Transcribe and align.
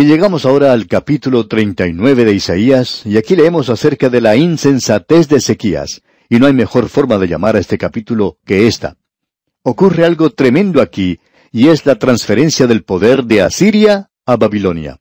Y 0.00 0.04
llegamos 0.04 0.46
ahora 0.46 0.72
al 0.72 0.86
capítulo 0.86 1.46
39 1.46 2.24
de 2.24 2.32
Isaías, 2.32 3.02
y 3.04 3.18
aquí 3.18 3.36
leemos 3.36 3.68
acerca 3.68 4.08
de 4.08 4.22
la 4.22 4.34
insensatez 4.34 5.28
de 5.28 5.36
Ezequías, 5.36 6.00
y 6.30 6.38
no 6.38 6.46
hay 6.46 6.54
mejor 6.54 6.88
forma 6.88 7.18
de 7.18 7.28
llamar 7.28 7.54
a 7.54 7.58
este 7.58 7.76
capítulo 7.76 8.38
que 8.46 8.66
esta. 8.66 8.96
Ocurre 9.62 10.06
algo 10.06 10.30
tremendo 10.30 10.80
aquí, 10.80 11.20
y 11.52 11.68
es 11.68 11.84
la 11.84 11.96
transferencia 11.96 12.66
del 12.66 12.82
poder 12.82 13.24
de 13.24 13.42
Asiria 13.42 14.08
a 14.24 14.36
Babilonia. 14.36 14.96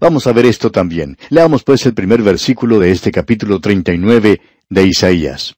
Vamos 0.00 0.26
a 0.26 0.32
ver 0.32 0.46
esto 0.46 0.70
también. 0.70 1.18
Leamos 1.28 1.62
pues 1.62 1.84
el 1.84 1.92
primer 1.92 2.22
versículo 2.22 2.78
de 2.78 2.92
este 2.92 3.10
capítulo 3.10 3.60
39 3.60 4.40
de 4.70 4.86
Isaías. 4.86 5.56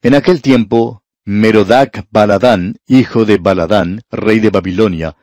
En 0.00 0.14
aquel 0.14 0.40
tiempo, 0.40 1.02
Merodac 1.26 2.06
Baladán, 2.10 2.78
hijo 2.86 3.26
de 3.26 3.36
Baladán, 3.36 4.00
rey 4.10 4.40
de 4.40 4.48
Babilonia, 4.48 5.14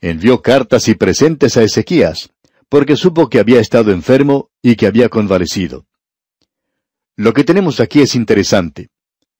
envió 0.00 0.42
cartas 0.42 0.88
y 0.88 0.94
presentes 0.94 1.56
a 1.56 1.62
Ezequías, 1.62 2.30
porque 2.68 2.96
supo 2.96 3.28
que 3.28 3.38
había 3.38 3.60
estado 3.60 3.92
enfermo 3.92 4.50
y 4.62 4.76
que 4.76 4.86
había 4.86 5.08
convalecido. 5.08 5.86
Lo 7.16 7.32
que 7.32 7.44
tenemos 7.44 7.80
aquí 7.80 8.00
es 8.00 8.14
interesante. 8.14 8.90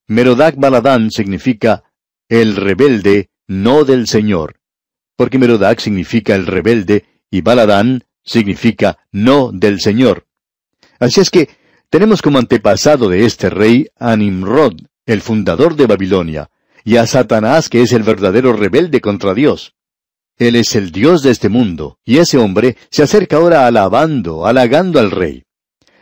Merodac 0.07 0.57
Baladán 0.57 1.11
significa 1.11 1.85
el 2.29 2.57
rebelde, 2.57 3.31
no 3.47 3.85
del 3.85 4.07
Señor, 4.07 4.57
porque 5.17 5.39
Merodac 5.39 5.81
significa 5.81 6.35
el 6.35 6.47
rebelde 6.47 7.05
y 7.31 7.41
Baladán 7.43 8.05
significa 8.25 8.99
no 9.13 9.51
del 9.53 9.81
Señor. 9.81 10.27
Así 10.99 11.21
es 11.21 11.31
que 11.31 11.49
tenemos 11.91 12.21
como 12.21 12.39
antepasado 12.39 13.09
de 13.09 13.25
este 13.25 13.49
rey 13.49 13.89
a 13.97 14.17
Nimrod, 14.17 14.75
el 15.07 15.23
fundador 15.23 15.77
de 15.77 15.87
Babilonia, 15.87 16.51
y 16.85 16.97
a 16.97 17.07
Satanás, 17.07 17.69
que 17.69 17.83
es 17.83 17.93
el 17.93 18.03
verdadero 18.03 18.53
rebelde 18.53 19.01
contra 19.01 19.35
Dios. 19.35 19.75
Él 20.39 20.55
es 20.55 20.77
el 20.77 20.93
Dios 20.93 21.23
de 21.23 21.33
este 21.33 21.49
mundo, 21.49 21.99
y 22.05 22.19
ese 22.19 22.39
hombre 22.39 22.77
se 22.91 23.03
acerca 23.03 23.37
ahora 23.37 23.67
alabando, 23.67 24.47
halagando 24.47 25.01
al 25.01 25.11
rey. 25.11 25.43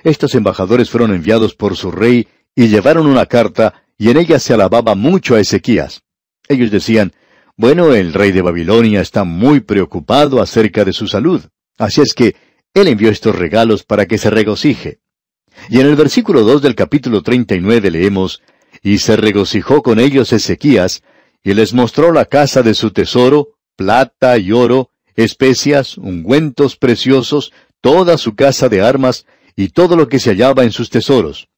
Estos 0.05 0.35
embajadores 0.35 0.91
fueron 0.91 1.15
enviados 1.15 1.55
por 1.55 1.77
su 1.77 1.91
rey 1.91 2.29
y 2.55 2.69
llevaron 2.69 3.07
una 3.07 3.27
carta, 3.27 3.83
y 3.99 4.11
en 4.11 4.19
ella 4.19 4.39
se 4.39 4.53
alababa 4.53 4.95
mucho 4.95 5.35
a 5.35 5.41
Ezequías. 5.41 6.03
Ellos 6.49 6.71
decían, 6.71 7.13
bueno, 7.57 7.95
el 7.95 8.13
rey 8.13 8.33
de 8.33 8.43
Babilonia 8.43 9.01
está 9.01 9.25
muy 9.25 9.61
preocupado 9.61 10.43
acerca 10.43 10.85
de 10.85 10.93
su 10.93 11.07
salud. 11.07 11.43
Así 11.79 12.03
es 12.03 12.13
que 12.13 12.37
él 12.75 12.89
envió 12.89 13.11
estos 13.11 13.35
regalos 13.35 13.85
para 13.85 14.05
que 14.05 14.19
se 14.19 14.29
regocije. 14.29 15.01
Y 15.71 15.81
en 15.81 15.87
el 15.87 15.97
versículo 15.97 16.43
dos 16.43 16.61
del 16.61 16.75
capítulo 16.75 17.23
treinta 17.23 17.55
y 17.55 17.61
nueve 17.61 17.91
leemos, 17.91 18.43
Y 18.83 18.99
se 18.99 19.17
regocijó 19.17 19.83
con 19.83 19.99
ellos 19.99 20.35
Ezequías, 20.35 21.03
y 21.43 21.55
les 21.55 21.73
mostró 21.73 22.13
la 22.13 22.27
casa 22.27 22.63
de 22.63 22.75
su 22.75 22.91
tesoro, 22.91 23.56
plata 23.77 24.39
y 24.39 24.53
oro, 24.53 24.91
especias, 25.15 25.97
ungüentos 25.99 26.77
preciosos, 26.77 27.53
toda 27.81 28.19
su 28.19 28.35
casa 28.35 28.69
de 28.69 28.83
armas, 28.83 29.27
y 29.55 29.69
todo 29.69 29.97
lo 29.97 30.09
que 30.09 30.19
se 30.19 30.31
hallaba 30.31 30.65
en 30.65 30.73
sus 30.73 30.91
tesoros. 30.91 31.49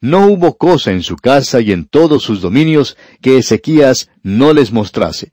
No 0.00 0.26
hubo 0.26 0.56
cosa 0.56 0.92
en 0.92 1.02
su 1.02 1.16
casa 1.16 1.60
y 1.60 1.72
en 1.72 1.86
todos 1.86 2.22
sus 2.22 2.40
dominios 2.40 2.96
que 3.20 3.38
Ezequías 3.38 4.10
no 4.22 4.52
les 4.52 4.72
mostrase. 4.72 5.32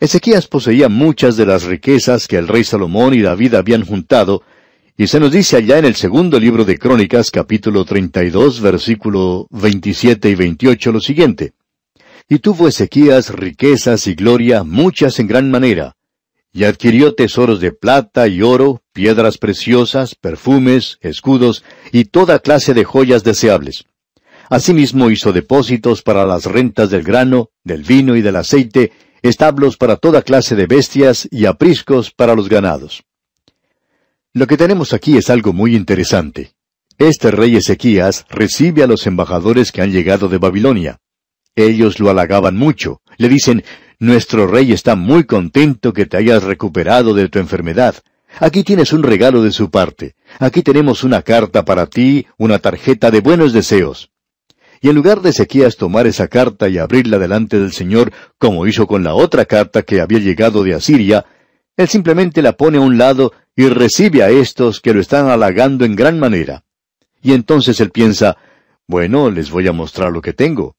Ezequías 0.00 0.46
poseía 0.46 0.88
muchas 0.88 1.36
de 1.36 1.46
las 1.46 1.64
riquezas 1.64 2.26
que 2.26 2.36
el 2.36 2.48
rey 2.48 2.64
Salomón 2.64 3.14
y 3.14 3.22
David 3.22 3.54
habían 3.54 3.84
juntado, 3.84 4.42
y 4.96 5.08
se 5.08 5.18
nos 5.18 5.32
dice 5.32 5.56
allá 5.56 5.78
en 5.78 5.84
el 5.84 5.96
segundo 5.96 6.38
libro 6.38 6.64
de 6.64 6.78
Crónicas, 6.78 7.30
capítulo 7.30 7.84
32, 7.84 8.60
versículo 8.60 9.48
27 9.50 10.30
y 10.30 10.34
28, 10.36 10.92
lo 10.92 11.00
siguiente. 11.00 11.52
Y 12.28 12.38
tuvo 12.38 12.68
Ezequías 12.68 13.30
riquezas 13.30 14.06
y 14.06 14.14
gloria 14.14 14.64
muchas 14.64 15.18
en 15.18 15.26
gran 15.26 15.50
manera, 15.50 15.96
y 16.52 16.64
adquirió 16.64 17.14
tesoros 17.14 17.60
de 17.60 17.72
plata 17.72 18.28
y 18.28 18.40
oro, 18.40 18.82
piedras 18.92 19.38
preciosas, 19.38 20.14
perfumes, 20.14 20.98
escudos, 21.00 21.64
y 21.92 22.04
toda 22.04 22.38
clase 22.38 22.72
de 22.72 22.84
joyas 22.84 23.24
deseables. 23.24 23.84
Asimismo 24.48 25.10
hizo 25.10 25.32
depósitos 25.32 26.02
para 26.02 26.24
las 26.24 26.44
rentas 26.44 26.90
del 26.90 27.02
grano, 27.02 27.50
del 27.64 27.82
vino 27.82 28.14
y 28.14 28.22
del 28.22 28.36
aceite, 28.36 28.92
establos 29.22 29.76
para 29.76 29.96
toda 29.96 30.22
clase 30.22 30.54
de 30.54 30.66
bestias 30.66 31.28
y 31.30 31.46
apriscos 31.46 32.10
para 32.10 32.34
los 32.34 32.48
ganados. 32.48 33.02
Lo 34.32 34.46
que 34.46 34.56
tenemos 34.56 34.92
aquí 34.92 35.16
es 35.16 35.30
algo 35.30 35.52
muy 35.52 35.74
interesante. 35.74 36.52
Este 36.98 37.30
rey 37.30 37.56
Ezequías 37.56 38.26
recibe 38.28 38.82
a 38.82 38.86
los 38.86 39.06
embajadores 39.06 39.72
que 39.72 39.82
han 39.82 39.92
llegado 39.92 40.28
de 40.28 40.38
Babilonia. 40.38 41.00
Ellos 41.56 42.00
lo 42.00 42.10
halagaban 42.10 42.56
mucho. 42.56 43.00
Le 43.16 43.28
dicen, 43.28 43.64
nuestro 43.98 44.46
rey 44.46 44.72
está 44.72 44.96
muy 44.96 45.24
contento 45.24 45.92
que 45.92 46.06
te 46.06 46.16
hayas 46.16 46.42
recuperado 46.42 47.14
de 47.14 47.28
tu 47.28 47.38
enfermedad. 47.38 47.94
Aquí 48.40 48.64
tienes 48.64 48.92
un 48.92 49.02
regalo 49.02 49.42
de 49.42 49.52
su 49.52 49.70
parte. 49.70 50.16
Aquí 50.40 50.62
tenemos 50.62 51.04
una 51.04 51.22
carta 51.22 51.64
para 51.64 51.86
ti, 51.86 52.26
una 52.36 52.58
tarjeta 52.58 53.10
de 53.10 53.20
buenos 53.20 53.52
deseos. 53.52 54.10
Y 54.80 54.88
en 54.88 54.96
lugar 54.96 55.22
de 55.22 55.30
Ezequías 55.30 55.76
tomar 55.76 56.06
esa 56.06 56.28
carta 56.28 56.68
y 56.68 56.78
abrirla 56.78 57.18
delante 57.18 57.58
del 57.58 57.72
Señor, 57.72 58.12
como 58.38 58.66
hizo 58.66 58.86
con 58.86 59.04
la 59.04 59.14
otra 59.14 59.44
carta 59.44 59.82
que 59.82 60.00
había 60.00 60.18
llegado 60.18 60.64
de 60.64 60.74
Asiria, 60.74 61.24
él 61.76 61.88
simplemente 61.88 62.42
la 62.42 62.52
pone 62.52 62.78
a 62.78 62.82
un 62.82 62.98
lado 62.98 63.32
y 63.56 63.68
recibe 63.68 64.22
a 64.22 64.30
estos 64.30 64.80
que 64.80 64.92
lo 64.92 65.00
están 65.00 65.28
halagando 65.28 65.84
en 65.84 65.96
gran 65.96 66.18
manera. 66.18 66.64
Y 67.22 67.32
entonces 67.32 67.80
él 67.80 67.90
piensa, 67.90 68.36
bueno, 68.86 69.30
les 69.30 69.50
voy 69.50 69.66
a 69.68 69.72
mostrar 69.72 70.12
lo 70.12 70.20
que 70.20 70.32
tengo. 70.32 70.76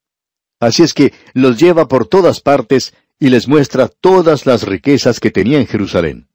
Así 0.65 0.81
es 0.81 0.95
que 0.95 1.13
los 1.33 1.59
lleva 1.59 1.87
por 1.87 2.07
todas 2.07 2.41
partes 2.41 2.95
y 3.19 3.29
les 3.29 3.47
muestra 3.47 3.87
todas 3.87 4.47
las 4.47 4.63
riquezas 4.63 5.19
que 5.19 5.29
tenía 5.29 5.59
en 5.59 5.67
Jerusalén. 5.67 6.27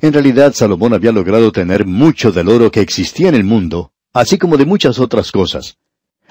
En 0.00 0.12
realidad 0.12 0.54
Salomón 0.54 0.92
había 0.92 1.12
logrado 1.12 1.52
tener 1.52 1.86
mucho 1.86 2.32
del 2.32 2.48
oro 2.48 2.72
que 2.72 2.80
existía 2.80 3.28
en 3.28 3.36
el 3.36 3.44
mundo, 3.44 3.92
así 4.12 4.38
como 4.38 4.56
de 4.56 4.66
muchas 4.66 4.98
otras 4.98 5.30
cosas. 5.30 5.78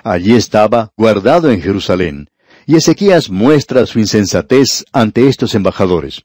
Allí 0.03 0.35
estaba, 0.35 0.91
guardado 0.97 1.49
en 1.49 1.61
Jerusalén, 1.61 2.29
y 2.65 2.75
Ezequías 2.75 3.29
muestra 3.29 3.85
su 3.85 3.99
insensatez 3.99 4.83
ante 4.91 5.29
estos 5.29 5.55
embajadores. 5.55 6.23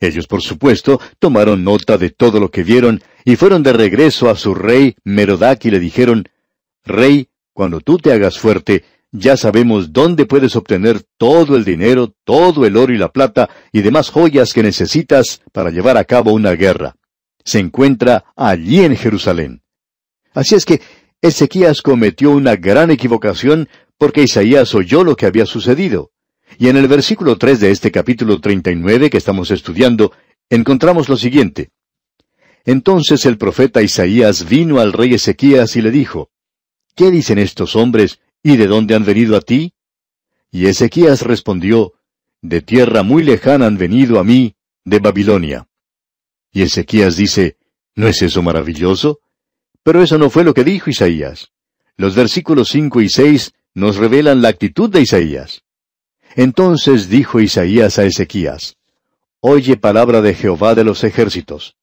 Ellos, 0.00 0.26
por 0.26 0.42
supuesto, 0.42 1.00
tomaron 1.20 1.62
nota 1.62 1.98
de 1.98 2.10
todo 2.10 2.40
lo 2.40 2.50
que 2.50 2.64
vieron 2.64 3.00
y 3.24 3.36
fueron 3.36 3.62
de 3.62 3.72
regreso 3.72 4.28
a 4.28 4.34
su 4.34 4.56
rey 4.56 4.96
Merodac 5.04 5.64
y 5.66 5.70
le 5.70 5.78
dijeron, 5.78 6.28
Rey, 6.84 7.28
cuando 7.52 7.80
tú 7.80 7.98
te 7.98 8.12
hagas 8.12 8.38
fuerte, 8.38 8.84
ya 9.18 9.36
sabemos 9.36 9.92
dónde 9.92 10.26
puedes 10.26 10.56
obtener 10.56 11.02
todo 11.16 11.56
el 11.56 11.64
dinero, 11.64 12.14
todo 12.24 12.66
el 12.66 12.76
oro 12.76 12.92
y 12.92 12.98
la 12.98 13.10
plata 13.10 13.48
y 13.72 13.82
demás 13.82 14.10
joyas 14.10 14.52
que 14.52 14.62
necesitas 14.62 15.40
para 15.52 15.70
llevar 15.70 15.96
a 15.96 16.04
cabo 16.04 16.32
una 16.32 16.52
guerra. 16.52 16.96
Se 17.44 17.58
encuentra 17.58 18.24
allí 18.36 18.80
en 18.80 18.96
Jerusalén. 18.96 19.62
Así 20.34 20.54
es 20.54 20.64
que 20.64 20.80
Ezequías 21.22 21.82
cometió 21.82 22.30
una 22.30 22.56
gran 22.56 22.90
equivocación 22.90 23.68
porque 23.98 24.22
Isaías 24.22 24.74
oyó 24.74 25.02
lo 25.04 25.16
que 25.16 25.26
había 25.26 25.46
sucedido. 25.46 26.10
Y 26.58 26.68
en 26.68 26.76
el 26.76 26.88
versículo 26.88 27.38
tres 27.38 27.60
de 27.60 27.70
este 27.70 27.90
capítulo 27.90 28.40
treinta 28.40 28.70
y 28.70 28.76
nueve 28.76 29.10
que 29.10 29.16
estamos 29.16 29.50
estudiando, 29.50 30.12
encontramos 30.50 31.08
lo 31.08 31.16
siguiente. 31.16 31.70
Entonces 32.64 33.24
el 33.26 33.38
profeta 33.38 33.82
Isaías 33.82 34.48
vino 34.48 34.80
al 34.80 34.92
rey 34.92 35.14
Ezequías 35.14 35.76
y 35.76 35.82
le 35.82 35.90
dijo, 35.90 36.30
¿Qué 36.94 37.10
dicen 37.10 37.38
estos 37.38 37.76
hombres 37.76 38.20
y 38.46 38.56
de 38.56 38.68
dónde 38.68 38.94
han 38.94 39.04
venido 39.04 39.36
a 39.36 39.40
ti? 39.40 39.72
Y 40.52 40.66
Ezequías 40.66 41.22
respondió, 41.22 41.94
De 42.40 42.62
tierra 42.62 43.02
muy 43.02 43.24
lejana 43.24 43.66
han 43.66 43.76
venido 43.76 44.20
a 44.20 44.24
mí, 44.24 44.54
de 44.84 45.00
Babilonia. 45.00 45.66
Y 46.52 46.62
Ezequías 46.62 47.16
dice, 47.16 47.56
¿No 47.96 48.06
es 48.06 48.22
eso 48.22 48.42
maravilloso? 48.42 49.18
Pero 49.82 50.00
eso 50.00 50.16
no 50.16 50.30
fue 50.30 50.44
lo 50.44 50.54
que 50.54 50.62
dijo 50.62 50.88
Isaías. 50.88 51.50
Los 51.96 52.14
versículos 52.14 52.68
cinco 52.68 53.00
y 53.00 53.08
seis 53.08 53.52
nos 53.74 53.96
revelan 53.96 54.42
la 54.42 54.50
actitud 54.50 54.88
de 54.88 55.00
Isaías. 55.00 55.62
Entonces 56.36 57.08
dijo 57.08 57.40
Isaías 57.40 57.98
a 57.98 58.04
Ezequías, 58.04 58.76
Oye 59.40 59.76
palabra 59.76 60.22
de 60.22 60.34
Jehová 60.34 60.76
de 60.76 60.84
los 60.84 61.02
ejércitos. 61.02 61.74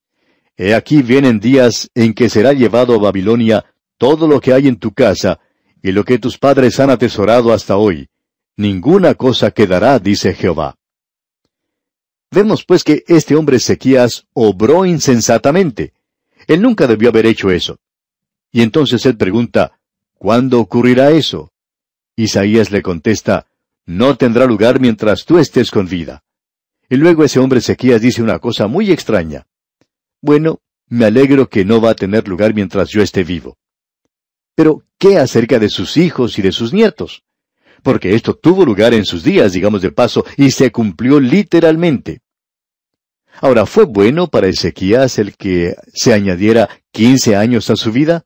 He 0.55 0.73
aquí 0.73 1.01
vienen 1.01 1.41
días 1.41 1.89
en 1.93 2.13
que 2.13 2.29
será 2.29 2.53
llevado 2.53 2.95
a 2.95 2.99
Babilonia 2.99 3.65
todo 3.97 4.29
lo 4.29 4.39
que 4.39 4.53
hay 4.53 4.69
en 4.69 4.77
tu 4.77 4.93
casa, 4.93 5.41
y 5.83 5.91
lo 5.91 6.05
que 6.05 6.17
tus 6.17 6.39
padres 6.39 6.79
han 6.79 6.89
atesorado 6.89 7.51
hasta 7.51 7.75
hoy. 7.75 8.07
Ninguna 8.55 9.15
cosa 9.15 9.51
quedará, 9.51 9.99
dice 9.99 10.33
Jehová. 10.33 10.75
Vemos 12.31 12.63
pues 12.63 12.83
que 12.83 13.03
este 13.07 13.35
hombre 13.35 13.57
Ezequías 13.57 14.25
obró 14.33 14.85
insensatamente. 14.85 15.93
Él 16.47 16.61
nunca 16.61 16.87
debió 16.87 17.09
haber 17.09 17.25
hecho 17.25 17.51
eso. 17.51 17.79
Y 18.51 18.61
entonces 18.61 19.05
él 19.05 19.17
pregunta, 19.17 19.77
¿cuándo 20.17 20.59
ocurrirá 20.59 21.11
eso? 21.11 21.51
Isaías 22.15 22.71
le 22.71 22.81
contesta, 22.81 23.47
no 23.85 24.15
tendrá 24.15 24.45
lugar 24.45 24.79
mientras 24.79 25.25
tú 25.25 25.37
estés 25.37 25.69
con 25.69 25.87
vida. 25.87 26.23
Y 26.89 26.95
luego 26.95 27.25
ese 27.25 27.39
hombre 27.39 27.59
Ezequías 27.59 28.01
dice 28.01 28.23
una 28.23 28.39
cosa 28.39 28.67
muy 28.67 28.89
extraña. 28.91 29.47
Bueno, 30.21 30.61
me 30.87 31.05
alegro 31.05 31.49
que 31.49 31.65
no 31.65 31.81
va 31.81 31.89
a 31.89 31.95
tener 31.95 32.27
lugar 32.27 32.53
mientras 32.53 32.89
yo 32.89 33.01
esté 33.01 33.23
vivo. 33.23 33.57
Pero, 34.55 34.83
¿qué 35.03 35.17
acerca 35.17 35.59
de 35.59 35.67
sus 35.67 35.97
hijos 35.97 36.39
y 36.39 36.41
de 36.41 36.53
sus 36.53 36.71
nietos? 36.71 37.23
Porque 37.81 38.15
esto 38.15 38.35
tuvo 38.35 38.63
lugar 38.63 38.93
en 38.93 39.03
sus 39.03 39.21
días, 39.21 39.51
digamos 39.51 39.81
de 39.81 39.91
paso, 39.91 40.23
y 40.37 40.51
se 40.51 40.71
cumplió 40.71 41.19
literalmente. 41.19 42.21
Ahora, 43.41 43.65
¿fue 43.65 43.83
bueno 43.83 44.27
para 44.27 44.47
Ezequías 44.47 45.19
el 45.19 45.35
que 45.35 45.75
se 45.93 46.13
añadiera 46.13 46.69
quince 46.93 47.35
años 47.35 47.69
a 47.69 47.75
su 47.75 47.91
vida? 47.91 48.23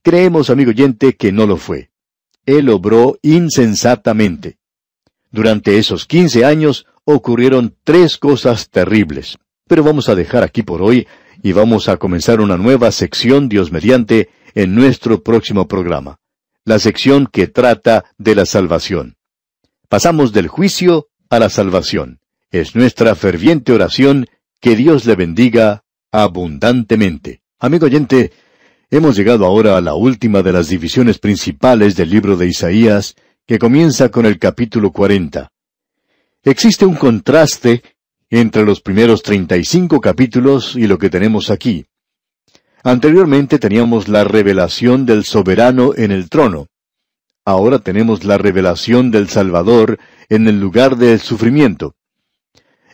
Creemos, 0.00 0.48
amigo 0.48 0.70
oyente, 0.70 1.14
que 1.14 1.30
no 1.30 1.46
lo 1.46 1.58
fue. 1.58 1.90
Él 2.46 2.70
obró 2.70 3.18
insensatamente. 3.20 4.56
Durante 5.30 5.76
esos 5.76 6.06
quince 6.06 6.46
años 6.46 6.86
ocurrieron 7.04 7.76
tres 7.84 8.16
cosas 8.16 8.70
terribles. 8.70 9.36
Pero 9.68 9.84
vamos 9.84 10.08
a 10.08 10.14
dejar 10.14 10.42
aquí 10.42 10.62
por 10.62 10.80
hoy 10.80 11.06
y 11.42 11.52
vamos 11.52 11.90
a 11.90 11.98
comenzar 11.98 12.40
una 12.40 12.56
nueva 12.56 12.90
sección, 12.92 13.50
Dios 13.50 13.70
mediante, 13.72 14.30
en 14.56 14.74
nuestro 14.74 15.22
próximo 15.22 15.68
programa. 15.68 16.18
La 16.64 16.80
sección 16.80 17.28
que 17.30 17.46
trata 17.46 18.06
de 18.18 18.34
la 18.34 18.46
salvación. 18.46 19.16
Pasamos 19.88 20.32
del 20.32 20.48
juicio 20.48 21.08
a 21.28 21.38
la 21.38 21.50
salvación. 21.50 22.20
Es 22.50 22.74
nuestra 22.74 23.14
ferviente 23.14 23.72
oración 23.72 24.26
que 24.60 24.74
Dios 24.74 25.04
le 25.04 25.14
bendiga 25.14 25.84
abundantemente. 26.10 27.42
Amigo 27.58 27.84
oyente, 27.86 28.32
hemos 28.90 29.14
llegado 29.14 29.44
ahora 29.44 29.76
a 29.76 29.82
la 29.82 29.94
última 29.94 30.42
de 30.42 30.52
las 30.54 30.68
divisiones 30.68 31.18
principales 31.18 31.94
del 31.94 32.10
libro 32.10 32.36
de 32.38 32.48
Isaías, 32.48 33.14
que 33.46 33.58
comienza 33.58 34.08
con 34.08 34.24
el 34.24 34.38
capítulo 34.38 34.90
40. 34.90 35.52
Existe 36.42 36.86
un 36.86 36.94
contraste 36.94 37.82
entre 38.30 38.64
los 38.64 38.80
primeros 38.80 39.22
35 39.22 40.00
capítulos 40.00 40.76
y 40.76 40.86
lo 40.86 40.96
que 40.96 41.10
tenemos 41.10 41.50
aquí. 41.50 41.86
Anteriormente 42.86 43.58
teníamos 43.58 44.06
la 44.06 44.22
revelación 44.22 45.06
del 45.06 45.24
soberano 45.24 45.90
en 45.96 46.12
el 46.12 46.28
trono. 46.28 46.68
Ahora 47.44 47.80
tenemos 47.80 48.22
la 48.22 48.38
revelación 48.38 49.10
del 49.10 49.28
Salvador 49.28 49.98
en 50.28 50.46
el 50.46 50.60
lugar 50.60 50.96
del 50.96 51.18
sufrimiento. 51.18 51.96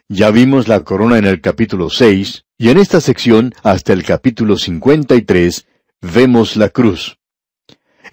Ya 0.08 0.30
vimos 0.30 0.66
la 0.66 0.80
corona 0.80 1.18
en 1.18 1.26
el 1.26 1.42
capítulo 1.42 1.90
6, 1.90 2.46
y 2.56 2.70
en 2.70 2.78
esta 2.78 3.02
sección, 3.02 3.52
hasta 3.62 3.92
el 3.92 4.02
capítulo 4.02 4.56
53, 4.56 5.66
vemos 6.00 6.56
la 6.56 6.70
cruz. 6.70 7.18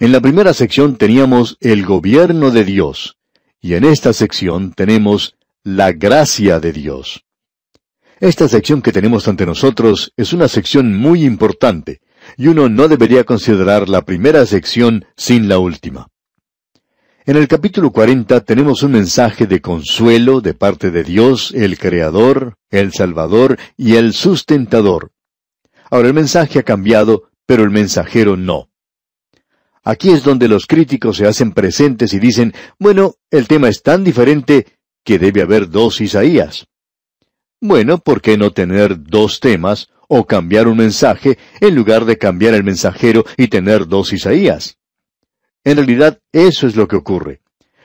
En 0.01 0.11
la 0.11 0.19
primera 0.19 0.53
sección 0.53 0.97
teníamos 0.97 1.55
el 1.61 1.85
gobierno 1.85 2.51
de 2.51 2.65
Dios, 2.65 3.15
y 3.61 3.75
en 3.75 3.85
esta 3.85 4.11
sección 4.11 4.73
tenemos 4.73 5.37
la 5.63 5.93
gracia 5.93 6.59
de 6.59 6.73
Dios. 6.73 7.23
Esta 8.19 8.50
sección 8.50 8.81
que 8.81 8.92
tenemos 8.92 9.30
ante 9.30 9.45
nosotros 9.45 10.12
es 10.18 10.33
una 10.33 10.50
sección 10.50 10.98
muy 10.98 11.24
importante, 11.24 12.01
y 12.36 12.48
uno 12.48 12.68
no 12.68 12.89
debería 12.89 13.24
considerar 13.24 13.88
la 13.88 14.01
primera 14.01 14.45
sección 14.45 15.06
sin 15.16 15.48
la 15.48 15.57
última. 15.57 16.10
En 17.25 17.38
el 17.38 17.48
capítulo 17.48 17.92
40 17.92 18.42
tenemos 18.42 18.83
un 18.83 18.92
mensaje 18.92 19.48
de 19.48 19.62
consuelo 19.62 20.42
de 20.42 20.54
parte 20.54 20.92
de 20.92 21.06
Dios, 21.06 21.54
el 21.56 21.77
Creador, 21.77 22.57
el 22.69 22.92
Salvador 22.92 23.57
y 23.77 23.95
el 23.95 24.12
Sustentador. 24.12 25.12
Ahora 25.89 26.10
el 26.10 26.13
mensaje 26.13 26.60
ha 26.60 26.63
cambiado, 26.63 27.30
pero 27.45 27.63
el 27.63 27.69
mensajero 27.69 28.36
no. 28.36 28.69
Aquí 29.81 30.10
es 30.10 30.24
donde 30.24 30.50
los 30.50 30.66
críticos 30.66 31.16
se 31.18 31.25
hacen 31.25 31.54
presentes 31.54 32.13
y 32.13 32.19
dicen, 32.19 32.54
bueno, 32.80 33.13
el 33.31 33.48
tema 33.48 33.69
es 33.69 33.81
tan 33.81 34.04
diferente 34.04 34.68
que 35.06 35.19
debe 35.19 35.42
haber 35.42 35.69
dos 35.69 36.01
Isaías. 36.01 36.68
Bueno, 37.61 37.97
¿por 37.97 38.21
qué 38.21 38.38
no 38.38 38.51
tener 38.51 39.03
dos 39.03 39.41
temas 39.41 39.89
o 40.07 40.25
cambiar 40.25 40.69
un 40.69 40.77
mensaje 40.77 41.38
en 41.59 41.75
lugar 41.75 42.06
de 42.06 42.17
cambiar 42.17 42.53
el 42.53 42.63
mensajero 42.63 43.25
y 43.35 43.50
tener 43.50 43.85
dos 43.85 44.13
Isaías? 44.13 44.77
En 45.65 45.75
realidad, 45.75 46.19
eso 46.31 46.67
es 46.67 46.77
lo 46.77 46.88
que 46.88 46.95
ocurre. 46.95 47.41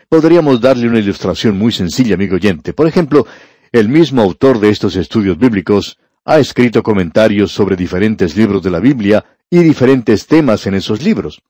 Podríamos 0.08 0.60
darle 0.60 0.86
una 0.86 1.00
ilustración 1.00 1.58
muy 1.58 1.72
sencilla, 1.72 2.14
amigo 2.14 2.36
oyente. 2.36 2.72
Por 2.72 2.86
ejemplo, 2.86 3.26
el 3.72 3.88
mismo 3.88 4.22
autor 4.22 4.60
de 4.60 4.70
estos 4.70 4.94
estudios 4.94 5.36
bíblicos 5.36 5.98
ha 6.24 6.38
escrito 6.38 6.84
comentarios 6.84 7.50
sobre 7.50 7.74
diferentes 7.74 8.36
libros 8.36 8.62
de 8.62 8.70
la 8.70 8.78
Biblia 8.78 9.24
y 9.50 9.58
diferentes 9.58 10.28
temas 10.28 10.68
en 10.68 10.74
esos 10.74 11.02
libros. 11.02 11.42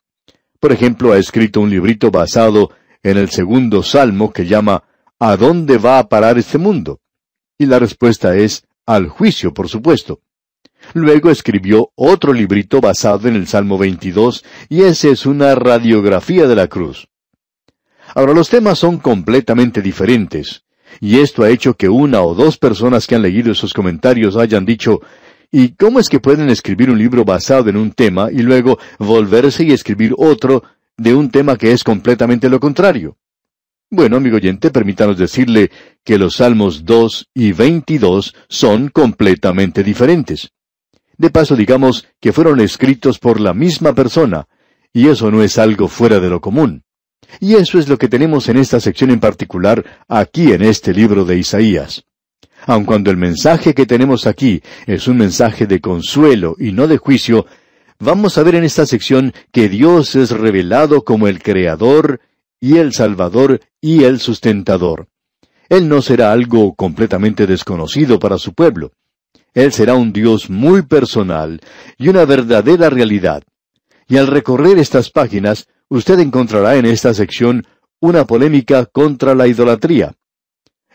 Por 0.58 0.72
ejemplo, 0.72 1.12
ha 1.12 1.18
escrito 1.18 1.60
un 1.60 1.68
librito 1.68 2.10
basado 2.10 2.70
en 3.02 3.18
el 3.18 3.28
segundo 3.28 3.82
salmo 3.82 4.32
que 4.32 4.46
llama 4.46 4.82
¿A 5.18 5.36
dónde 5.36 5.76
va 5.76 5.98
a 5.98 6.08
parar 6.08 6.38
este 6.38 6.56
mundo? 6.56 7.00
Y 7.58 7.66
la 7.66 7.78
respuesta 7.78 8.36
es 8.36 8.66
al 8.86 9.08
juicio, 9.08 9.54
por 9.54 9.68
supuesto. 9.68 10.20
Luego 10.92 11.30
escribió 11.30 11.90
otro 11.94 12.32
librito 12.32 12.80
basado 12.80 13.28
en 13.28 13.36
el 13.36 13.46
Salmo 13.46 13.78
22, 13.78 14.44
y 14.68 14.82
ese 14.82 15.10
es 15.10 15.24
una 15.24 15.54
radiografía 15.54 16.46
de 16.46 16.56
la 16.56 16.68
cruz. 16.68 17.08
Ahora 18.14 18.34
los 18.34 18.50
temas 18.50 18.78
son 18.78 18.98
completamente 18.98 19.80
diferentes, 19.80 20.64
y 21.00 21.20
esto 21.20 21.42
ha 21.42 21.50
hecho 21.50 21.74
que 21.74 21.88
una 21.88 22.22
o 22.22 22.34
dos 22.34 22.58
personas 22.58 23.06
que 23.06 23.14
han 23.14 23.22
leído 23.22 23.52
esos 23.52 23.72
comentarios 23.72 24.36
hayan 24.36 24.66
dicho, 24.66 25.00
¿y 25.50 25.70
cómo 25.70 26.00
es 26.00 26.08
que 26.08 26.20
pueden 26.20 26.50
escribir 26.50 26.90
un 26.90 26.98
libro 26.98 27.24
basado 27.24 27.70
en 27.70 27.76
un 27.76 27.92
tema 27.92 28.30
y 28.30 28.42
luego 28.42 28.78
volverse 28.98 29.64
y 29.64 29.72
escribir 29.72 30.14
otro 30.18 30.64
de 30.96 31.14
un 31.14 31.30
tema 31.30 31.56
que 31.56 31.72
es 31.72 31.82
completamente 31.82 32.48
lo 32.48 32.60
contrario? 32.60 33.16
Bueno, 33.94 34.16
amigo 34.16 34.38
oyente, 34.38 34.72
permítanos 34.72 35.16
decirle 35.16 35.70
que 36.02 36.18
los 36.18 36.34
Salmos 36.34 36.84
2 36.84 37.28
y 37.32 37.52
22 37.52 38.34
son 38.48 38.88
completamente 38.88 39.84
diferentes. 39.84 40.50
De 41.16 41.30
paso, 41.30 41.54
digamos 41.54 42.04
que 42.20 42.32
fueron 42.32 42.58
escritos 42.58 43.20
por 43.20 43.38
la 43.38 43.54
misma 43.54 43.94
persona, 43.94 44.48
y 44.92 45.06
eso 45.06 45.30
no 45.30 45.44
es 45.44 45.58
algo 45.58 45.86
fuera 45.86 46.18
de 46.18 46.28
lo 46.28 46.40
común. 46.40 46.82
Y 47.38 47.54
eso 47.54 47.78
es 47.78 47.88
lo 47.88 47.96
que 47.96 48.08
tenemos 48.08 48.48
en 48.48 48.56
esta 48.56 48.80
sección 48.80 49.12
en 49.12 49.20
particular, 49.20 49.84
aquí 50.08 50.50
en 50.50 50.62
este 50.62 50.92
libro 50.92 51.24
de 51.24 51.38
Isaías. 51.38 52.04
Aun 52.66 52.86
cuando 52.86 53.12
el 53.12 53.16
mensaje 53.16 53.74
que 53.74 53.86
tenemos 53.86 54.26
aquí 54.26 54.60
es 54.88 55.06
un 55.06 55.18
mensaje 55.18 55.68
de 55.68 55.80
consuelo 55.80 56.56
y 56.58 56.72
no 56.72 56.88
de 56.88 56.98
juicio, 56.98 57.46
vamos 58.00 58.38
a 58.38 58.42
ver 58.42 58.56
en 58.56 58.64
esta 58.64 58.86
sección 58.86 59.32
que 59.52 59.68
Dios 59.68 60.16
es 60.16 60.32
revelado 60.32 61.04
como 61.04 61.28
el 61.28 61.40
Creador 61.40 62.18
y 62.60 62.78
el 62.78 62.92
Salvador 62.92 63.60
y 63.80 64.04
el 64.04 64.20
Sustentador. 64.20 65.08
Él 65.68 65.88
no 65.88 66.02
será 66.02 66.32
algo 66.32 66.74
completamente 66.74 67.46
desconocido 67.46 68.18
para 68.18 68.38
su 68.38 68.52
pueblo. 68.54 68.92
Él 69.54 69.72
será 69.72 69.94
un 69.94 70.12
Dios 70.12 70.50
muy 70.50 70.82
personal 70.82 71.60
y 71.96 72.08
una 72.08 72.24
verdadera 72.24 72.90
realidad. 72.90 73.42
Y 74.08 74.16
al 74.16 74.26
recorrer 74.26 74.78
estas 74.78 75.10
páginas, 75.10 75.68
usted 75.88 76.18
encontrará 76.18 76.76
en 76.76 76.86
esta 76.86 77.14
sección 77.14 77.66
una 78.00 78.26
polémica 78.26 78.84
contra 78.86 79.34
la 79.34 79.46
idolatría. 79.46 80.14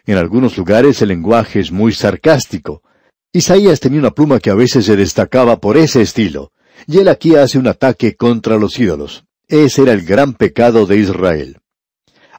En 0.05 0.17
algunos 0.17 0.57
lugares 0.57 1.01
el 1.01 1.09
lenguaje 1.09 1.59
es 1.59 1.71
muy 1.71 1.93
sarcástico. 1.93 2.83
Isaías 3.31 3.79
tenía 3.79 3.99
una 3.99 4.11
pluma 4.11 4.39
que 4.39 4.49
a 4.49 4.55
veces 4.55 4.85
se 4.85 4.95
destacaba 4.95 5.59
por 5.59 5.77
ese 5.77 6.01
estilo, 6.01 6.51
y 6.87 6.97
él 6.97 7.07
aquí 7.07 7.35
hace 7.35 7.57
un 7.59 7.67
ataque 7.67 8.15
contra 8.15 8.57
los 8.57 8.79
ídolos. 8.79 9.25
Ese 9.49 9.81
era 9.81 9.93
el 9.93 10.05
gran 10.05 10.33
pecado 10.33 10.85
de 10.85 10.97
Israel. 10.97 11.57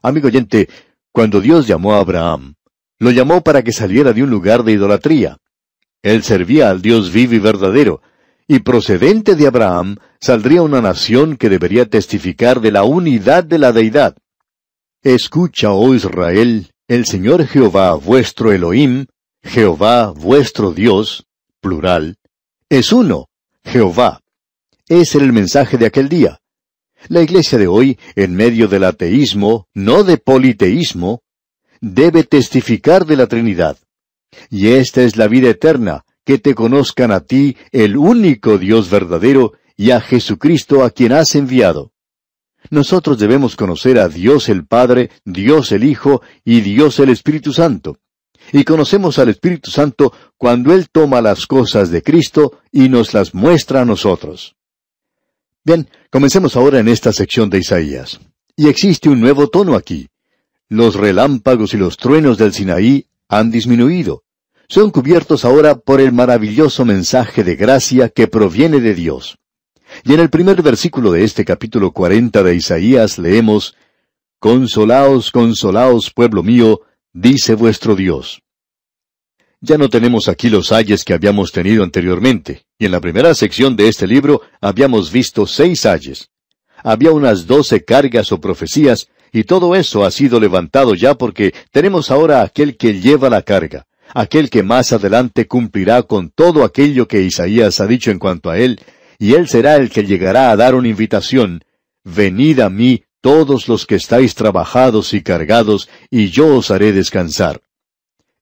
Amigo 0.01 0.29
oyente, 0.29 0.69
cuando 1.11 1.41
Dios 1.41 1.67
llamó 1.67 1.93
a 1.93 1.99
Abraham, 1.99 2.55
lo 2.99 3.11
llamó 3.11 3.43
para 3.43 3.63
que 3.63 3.73
saliera 3.73 4.13
de 4.13 4.23
un 4.23 4.29
lugar 4.29 4.63
de 4.63 4.71
idolatría. 4.71 5.37
Él 6.01 6.23
servía 6.23 6.69
al 6.69 6.81
Dios 6.81 7.11
vivo 7.11 7.33
y 7.33 7.39
verdadero, 7.39 8.01
y 8.47 8.59
procedente 8.59 9.35
de 9.35 9.45
Abraham 9.45 9.97
saldría 10.21 10.61
una 10.61 10.81
nación 10.81 11.35
que 11.35 11.49
debería 11.49 11.85
testificar 11.85 12.61
de 12.61 12.71
la 12.71 12.83
unidad 12.83 13.43
de 13.43 13.59
la 13.59 13.73
deidad. 13.73 14.15
Escucha, 15.03 15.71
oh 15.71 15.93
Israel, 15.93 16.71
el 16.87 17.05
Señor 17.05 17.45
Jehová 17.45 17.93
vuestro 17.95 18.53
Elohim, 18.53 19.07
Jehová 19.43 20.11
vuestro 20.11 20.71
Dios, 20.71 21.25
plural, 21.59 22.15
es 22.69 22.93
uno, 22.93 23.27
Jehová. 23.65 24.21
Ese 24.87 25.17
era 25.17 25.25
el 25.25 25.33
mensaje 25.33 25.77
de 25.77 25.87
aquel 25.87 26.07
día. 26.07 26.39
La 27.07 27.21
iglesia 27.21 27.57
de 27.57 27.67
hoy, 27.67 27.97
en 28.15 28.35
medio 28.35 28.67
del 28.67 28.83
ateísmo, 28.83 29.67
no 29.73 30.03
de 30.03 30.17
politeísmo, 30.17 31.23
debe 31.79 32.23
testificar 32.23 33.05
de 33.05 33.17
la 33.17 33.27
Trinidad. 33.27 33.77
Y 34.49 34.67
esta 34.67 35.01
es 35.01 35.17
la 35.17 35.27
vida 35.27 35.49
eterna, 35.49 36.05
que 36.25 36.37
te 36.37 36.53
conozcan 36.53 37.11
a 37.11 37.21
ti, 37.21 37.57
el 37.71 37.97
único 37.97 38.57
Dios 38.57 38.89
verdadero, 38.89 39.53
y 39.75 39.91
a 39.91 39.99
Jesucristo 39.99 40.83
a 40.83 40.91
quien 40.91 41.11
has 41.11 41.33
enviado. 41.35 41.91
Nosotros 42.69 43.17
debemos 43.17 43.55
conocer 43.55 43.97
a 43.97 44.07
Dios 44.07 44.47
el 44.47 44.67
Padre, 44.67 45.09
Dios 45.25 45.71
el 45.71 45.83
Hijo 45.83 46.21
y 46.45 46.61
Dios 46.61 46.99
el 46.99 47.09
Espíritu 47.09 47.51
Santo. 47.51 47.97
Y 48.53 48.63
conocemos 48.63 49.17
al 49.17 49.29
Espíritu 49.29 49.71
Santo 49.71 50.13
cuando 50.37 50.73
Él 50.73 50.89
toma 50.91 51.21
las 51.21 51.47
cosas 51.47 51.89
de 51.89 52.03
Cristo 52.03 52.59
y 52.71 52.89
nos 52.89 53.13
las 53.13 53.33
muestra 53.33 53.81
a 53.81 53.85
nosotros. 53.85 54.55
Bien, 55.63 55.87
comencemos 56.09 56.55
ahora 56.55 56.79
en 56.79 56.87
esta 56.87 57.13
sección 57.13 57.49
de 57.49 57.59
Isaías. 57.59 58.19
Y 58.55 58.67
existe 58.67 59.09
un 59.09 59.19
nuevo 59.19 59.47
tono 59.47 59.75
aquí. 59.75 60.07
Los 60.69 60.95
relámpagos 60.95 61.73
y 61.73 61.77
los 61.77 61.97
truenos 61.97 62.37
del 62.37 62.53
Sinaí 62.53 63.05
han 63.27 63.51
disminuido. 63.51 64.23
Son 64.67 64.89
cubiertos 64.89 65.45
ahora 65.45 65.75
por 65.75 66.01
el 66.01 66.13
maravilloso 66.13 66.85
mensaje 66.85 67.43
de 67.43 67.55
gracia 67.55 68.09
que 68.09 68.27
proviene 68.27 68.79
de 68.79 68.95
Dios. 68.95 69.37
Y 70.03 70.13
en 70.13 70.21
el 70.21 70.29
primer 70.29 70.61
versículo 70.63 71.11
de 71.11 71.25
este 71.25 71.45
capítulo 71.45 71.91
cuarenta 71.91 72.41
de 72.41 72.55
Isaías 72.55 73.17
leemos, 73.17 73.75
Consolaos, 74.39 75.31
consolaos, 75.31 76.11
pueblo 76.11 76.41
mío, 76.41 76.81
dice 77.13 77.53
vuestro 77.53 77.95
Dios. 77.95 78.41
Ya 79.63 79.77
no 79.77 79.89
tenemos 79.89 80.27
aquí 80.27 80.49
los 80.49 80.71
ayes 80.71 81.05
que 81.05 81.13
habíamos 81.13 81.51
tenido 81.51 81.83
anteriormente, 81.83 82.63
y 82.79 82.85
en 82.85 82.91
la 82.91 82.99
primera 82.99 83.35
sección 83.35 83.75
de 83.75 83.87
este 83.89 84.07
libro 84.07 84.41
habíamos 84.59 85.11
visto 85.11 85.45
seis 85.45 85.85
ayes. 85.85 86.29
Había 86.83 87.11
unas 87.11 87.45
doce 87.45 87.85
cargas 87.85 88.31
o 88.31 88.41
profecías, 88.41 89.07
y 89.31 89.43
todo 89.43 89.75
eso 89.75 90.03
ha 90.03 90.09
sido 90.09 90.39
levantado 90.39 90.95
ya 90.95 91.13
porque 91.13 91.53
tenemos 91.71 92.09
ahora 92.09 92.41
aquel 92.41 92.75
que 92.75 92.99
lleva 92.99 93.29
la 93.29 93.43
carga, 93.43 93.85
aquel 94.15 94.49
que 94.49 94.63
más 94.63 94.93
adelante 94.93 95.47
cumplirá 95.47 96.01
con 96.01 96.31
todo 96.31 96.63
aquello 96.63 97.07
que 97.07 97.21
Isaías 97.21 97.79
ha 97.79 97.85
dicho 97.85 98.09
en 98.09 98.17
cuanto 98.17 98.49
a 98.49 98.57
él, 98.57 98.79
y 99.19 99.35
él 99.35 99.47
será 99.47 99.75
el 99.75 99.91
que 99.91 100.03
llegará 100.03 100.49
a 100.49 100.55
dar 100.55 100.73
una 100.73 100.87
invitación, 100.87 101.63
Venid 102.03 102.61
a 102.61 102.69
mí 102.71 103.03
todos 103.21 103.67
los 103.67 103.85
que 103.85 103.93
estáis 103.93 104.33
trabajados 104.33 105.13
y 105.13 105.21
cargados, 105.21 105.87
y 106.09 106.29
yo 106.29 106.55
os 106.55 106.71
haré 106.71 106.91
descansar. 106.93 107.61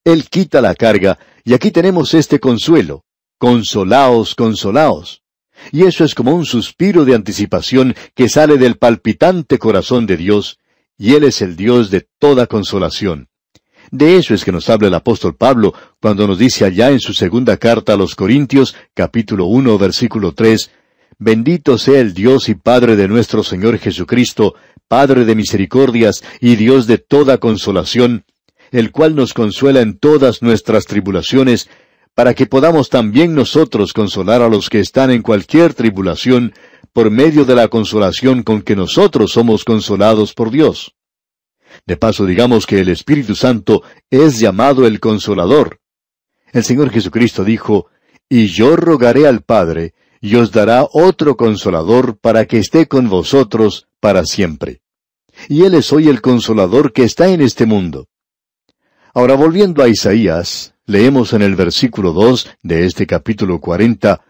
Él 0.04 0.28
quita 0.28 0.60
la 0.60 0.74
carga, 0.74 1.18
y 1.44 1.54
aquí 1.54 1.70
tenemos 1.70 2.14
este 2.14 2.40
consuelo. 2.40 3.04
Consolaos, 3.38 4.34
consolaos. 4.34 5.22
Y 5.72 5.84
eso 5.84 6.04
es 6.04 6.14
como 6.14 6.34
un 6.34 6.46
suspiro 6.46 7.04
de 7.04 7.14
anticipación 7.14 7.94
que 8.14 8.28
sale 8.28 8.56
del 8.56 8.76
palpitante 8.76 9.58
corazón 9.58 10.06
de 10.06 10.16
Dios, 10.16 10.58
y 10.96 11.14
Él 11.14 11.24
es 11.24 11.42
el 11.42 11.56
Dios 11.56 11.90
de 11.90 12.06
toda 12.18 12.46
consolación. 12.46 13.28
De 13.90 14.16
eso 14.16 14.34
es 14.34 14.44
que 14.44 14.52
nos 14.52 14.70
habla 14.70 14.88
el 14.88 14.94
apóstol 14.94 15.36
Pablo 15.36 15.74
cuando 16.00 16.26
nos 16.26 16.38
dice 16.38 16.64
allá 16.64 16.90
en 16.90 17.00
su 17.00 17.12
segunda 17.12 17.56
carta 17.56 17.94
a 17.94 17.96
los 17.96 18.14
Corintios, 18.14 18.76
capítulo 18.94 19.46
uno, 19.46 19.78
versículo 19.78 20.32
tres, 20.32 20.70
Bendito 21.18 21.76
sea 21.76 22.00
el 22.00 22.14
Dios 22.14 22.48
y 22.48 22.54
Padre 22.54 22.96
de 22.96 23.06
nuestro 23.06 23.42
Señor 23.42 23.78
Jesucristo, 23.78 24.54
Padre 24.88 25.26
de 25.26 25.34
misericordias 25.34 26.24
y 26.40 26.56
Dios 26.56 26.86
de 26.86 26.96
toda 26.96 27.36
consolación, 27.36 28.24
el 28.70 28.92
cual 28.92 29.14
nos 29.14 29.34
consuela 29.34 29.80
en 29.80 29.98
todas 29.98 30.42
nuestras 30.42 30.86
tribulaciones, 30.86 31.68
para 32.14 32.34
que 32.34 32.46
podamos 32.46 32.88
también 32.88 33.34
nosotros 33.34 33.92
consolar 33.92 34.42
a 34.42 34.48
los 34.48 34.68
que 34.68 34.80
están 34.80 35.10
en 35.10 35.22
cualquier 35.22 35.74
tribulación, 35.74 36.52
por 36.92 37.10
medio 37.10 37.44
de 37.44 37.54
la 37.54 37.68
consolación 37.68 38.42
con 38.42 38.62
que 38.62 38.74
nosotros 38.74 39.32
somos 39.32 39.64
consolados 39.64 40.34
por 40.34 40.50
Dios. 40.50 40.94
De 41.86 41.96
paso, 41.96 42.26
digamos 42.26 42.66
que 42.66 42.80
el 42.80 42.88
Espíritu 42.88 43.34
Santo 43.36 43.82
es 44.10 44.40
llamado 44.40 44.86
el 44.86 44.98
Consolador. 44.98 45.80
El 46.52 46.64
Señor 46.64 46.90
Jesucristo 46.90 47.44
dijo, 47.44 47.86
Y 48.28 48.48
yo 48.48 48.74
rogaré 48.74 49.26
al 49.26 49.42
Padre, 49.42 49.94
y 50.20 50.34
os 50.34 50.50
dará 50.50 50.86
otro 50.92 51.36
Consolador 51.36 52.18
para 52.18 52.46
que 52.46 52.58
esté 52.58 52.86
con 52.86 53.08
vosotros 53.08 53.88
para 54.00 54.24
siempre. 54.24 54.82
Y 55.48 55.62
Él 55.62 55.74
es 55.74 55.92
hoy 55.92 56.08
el 56.08 56.20
Consolador 56.20 56.92
que 56.92 57.04
está 57.04 57.28
en 57.28 57.40
este 57.40 57.66
mundo. 57.66 58.08
Ahora 59.12 59.34
volviendo 59.34 59.82
a 59.82 59.88
Isaías, 59.88 60.74
leemos 60.86 61.32
en 61.32 61.42
el 61.42 61.56
versículo 61.56 62.12
dos 62.12 62.48
de 62.62 62.86
este 62.86 63.06
capítulo 63.06 63.60
cuarenta, 63.60 64.22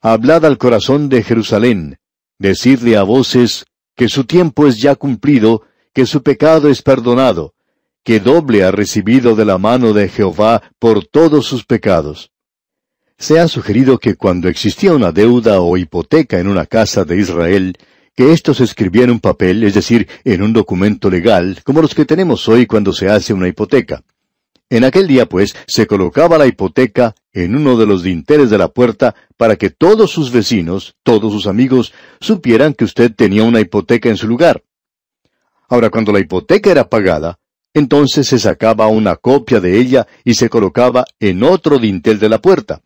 Hablad 0.00 0.44
al 0.44 0.58
corazón 0.58 1.08
de 1.08 1.22
Jerusalén, 1.22 1.98
decidle 2.38 2.96
a 2.96 3.04
voces 3.04 3.64
que 3.94 4.08
su 4.08 4.24
tiempo 4.24 4.66
es 4.66 4.78
ya 4.80 4.96
cumplido, 4.96 5.62
que 5.92 6.06
su 6.06 6.24
pecado 6.24 6.68
es 6.68 6.82
perdonado, 6.82 7.54
que 8.02 8.18
doble 8.18 8.64
ha 8.64 8.72
recibido 8.72 9.36
de 9.36 9.44
la 9.44 9.58
mano 9.58 9.92
de 9.92 10.08
Jehová 10.08 10.62
por 10.80 11.06
todos 11.06 11.46
sus 11.46 11.64
pecados. 11.64 12.32
Se 13.18 13.38
ha 13.38 13.46
sugerido 13.46 13.98
que 13.98 14.16
cuando 14.16 14.48
existía 14.48 14.92
una 14.92 15.12
deuda 15.12 15.60
o 15.60 15.76
hipoteca 15.76 16.40
en 16.40 16.48
una 16.48 16.66
casa 16.66 17.04
de 17.04 17.18
Israel, 17.18 17.76
que 18.14 18.32
esto 18.32 18.54
se 18.54 18.64
escribía 18.64 19.04
en 19.04 19.10
un 19.10 19.20
papel, 19.20 19.64
es 19.64 19.74
decir, 19.74 20.08
en 20.24 20.42
un 20.42 20.52
documento 20.52 21.08
legal, 21.10 21.60
como 21.64 21.80
los 21.80 21.94
que 21.94 22.04
tenemos 22.04 22.48
hoy 22.48 22.66
cuando 22.66 22.92
se 22.92 23.08
hace 23.08 23.32
una 23.32 23.48
hipoteca. 23.48 24.02
En 24.68 24.84
aquel 24.84 25.06
día, 25.06 25.26
pues, 25.26 25.54
se 25.66 25.86
colocaba 25.86 26.38
la 26.38 26.46
hipoteca 26.46 27.14
en 27.32 27.56
uno 27.56 27.76
de 27.76 27.86
los 27.86 28.02
dinteles 28.02 28.48
de 28.48 28.58
la 28.58 28.68
puerta 28.68 29.14
para 29.36 29.56
que 29.56 29.70
todos 29.70 30.10
sus 30.10 30.32
vecinos, 30.32 30.94
todos 31.02 31.32
sus 31.32 31.46
amigos, 31.46 31.92
supieran 32.20 32.72
que 32.74 32.84
usted 32.84 33.14
tenía 33.14 33.44
una 33.44 33.60
hipoteca 33.60 34.08
en 34.08 34.16
su 34.16 34.26
lugar. 34.26 34.62
Ahora, 35.68 35.90
cuando 35.90 36.12
la 36.12 36.20
hipoteca 36.20 36.70
era 36.70 36.88
pagada, 36.88 37.38
entonces 37.74 38.26
se 38.26 38.38
sacaba 38.38 38.86
una 38.86 39.16
copia 39.16 39.60
de 39.60 39.78
ella 39.78 40.06
y 40.24 40.34
se 40.34 40.48
colocaba 40.48 41.04
en 41.20 41.42
otro 41.42 41.78
dintel 41.78 42.18
de 42.18 42.28
la 42.28 42.40
puerta. 42.40 42.82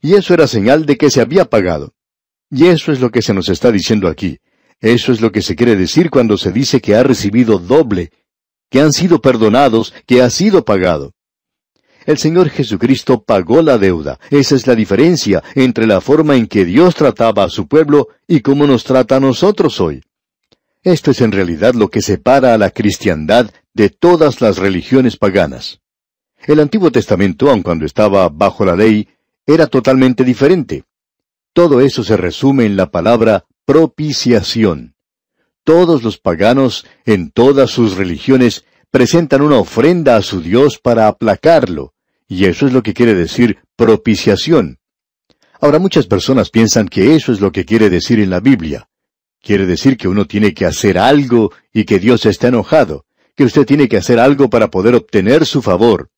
Y 0.00 0.14
eso 0.14 0.34
era 0.34 0.46
señal 0.48 0.86
de 0.86 0.96
que 0.96 1.10
se 1.10 1.20
había 1.20 1.44
pagado. 1.44 1.94
Y 2.54 2.66
eso 2.66 2.92
es 2.92 3.00
lo 3.00 3.10
que 3.10 3.22
se 3.22 3.32
nos 3.32 3.48
está 3.48 3.72
diciendo 3.72 4.08
aquí. 4.08 4.38
Eso 4.78 5.10
es 5.10 5.22
lo 5.22 5.32
que 5.32 5.40
se 5.40 5.56
quiere 5.56 5.74
decir 5.74 6.10
cuando 6.10 6.36
se 6.36 6.52
dice 6.52 6.82
que 6.82 6.94
ha 6.94 7.02
recibido 7.02 7.58
doble, 7.58 8.12
que 8.68 8.82
han 8.82 8.92
sido 8.92 9.22
perdonados, 9.22 9.94
que 10.06 10.20
ha 10.20 10.28
sido 10.28 10.62
pagado. 10.62 11.14
El 12.04 12.18
Señor 12.18 12.50
Jesucristo 12.50 13.22
pagó 13.22 13.62
la 13.62 13.78
deuda. 13.78 14.20
Esa 14.28 14.54
es 14.54 14.66
la 14.66 14.74
diferencia 14.74 15.42
entre 15.54 15.86
la 15.86 16.02
forma 16.02 16.36
en 16.36 16.46
que 16.46 16.66
Dios 16.66 16.94
trataba 16.94 17.44
a 17.44 17.48
su 17.48 17.68
pueblo 17.68 18.08
y 18.28 18.40
cómo 18.40 18.66
nos 18.66 18.84
trata 18.84 19.16
a 19.16 19.20
nosotros 19.20 19.80
hoy. 19.80 20.02
Esto 20.82 21.12
es 21.12 21.22
en 21.22 21.32
realidad 21.32 21.72
lo 21.72 21.88
que 21.88 22.02
separa 22.02 22.52
a 22.52 22.58
la 22.58 22.68
cristiandad 22.68 23.50
de 23.72 23.88
todas 23.88 24.42
las 24.42 24.58
religiones 24.58 25.16
paganas. 25.16 25.80
El 26.44 26.60
Antiguo 26.60 26.90
Testamento, 26.90 27.48
aun 27.48 27.62
cuando 27.62 27.86
estaba 27.86 28.28
bajo 28.28 28.66
la 28.66 28.76
ley, 28.76 29.08
era 29.46 29.68
totalmente 29.68 30.22
diferente. 30.22 30.84
Todo 31.52 31.80
eso 31.80 32.02
se 32.02 32.16
resume 32.16 32.64
en 32.64 32.76
la 32.76 32.90
palabra 32.90 33.44
propiciación. 33.66 34.94
Todos 35.64 36.02
los 36.02 36.18
paganos, 36.18 36.86
en 37.04 37.30
todas 37.30 37.70
sus 37.70 37.96
religiones, 37.96 38.64
presentan 38.90 39.42
una 39.42 39.58
ofrenda 39.58 40.16
a 40.16 40.22
su 40.22 40.40
Dios 40.40 40.78
para 40.78 41.08
aplacarlo, 41.08 41.92
y 42.26 42.46
eso 42.46 42.66
es 42.66 42.72
lo 42.72 42.82
que 42.82 42.94
quiere 42.94 43.14
decir 43.14 43.58
propiciación. 43.76 44.78
Ahora 45.60 45.78
muchas 45.78 46.06
personas 46.06 46.50
piensan 46.50 46.88
que 46.88 47.14
eso 47.14 47.32
es 47.32 47.40
lo 47.40 47.52
que 47.52 47.64
quiere 47.64 47.90
decir 47.90 48.18
en 48.18 48.30
la 48.30 48.40
Biblia. 48.40 48.88
Quiere 49.42 49.66
decir 49.66 49.96
que 49.96 50.08
uno 50.08 50.26
tiene 50.26 50.54
que 50.54 50.64
hacer 50.64 50.98
algo 50.98 51.52
y 51.72 51.84
que 51.84 51.98
Dios 51.98 52.24
está 52.26 52.48
enojado, 52.48 53.04
que 53.36 53.44
usted 53.44 53.66
tiene 53.66 53.88
que 53.88 53.98
hacer 53.98 54.18
algo 54.18 54.48
para 54.48 54.70
poder 54.70 54.94
obtener 54.94 55.44
su 55.44 55.60
favor. 55.60 56.10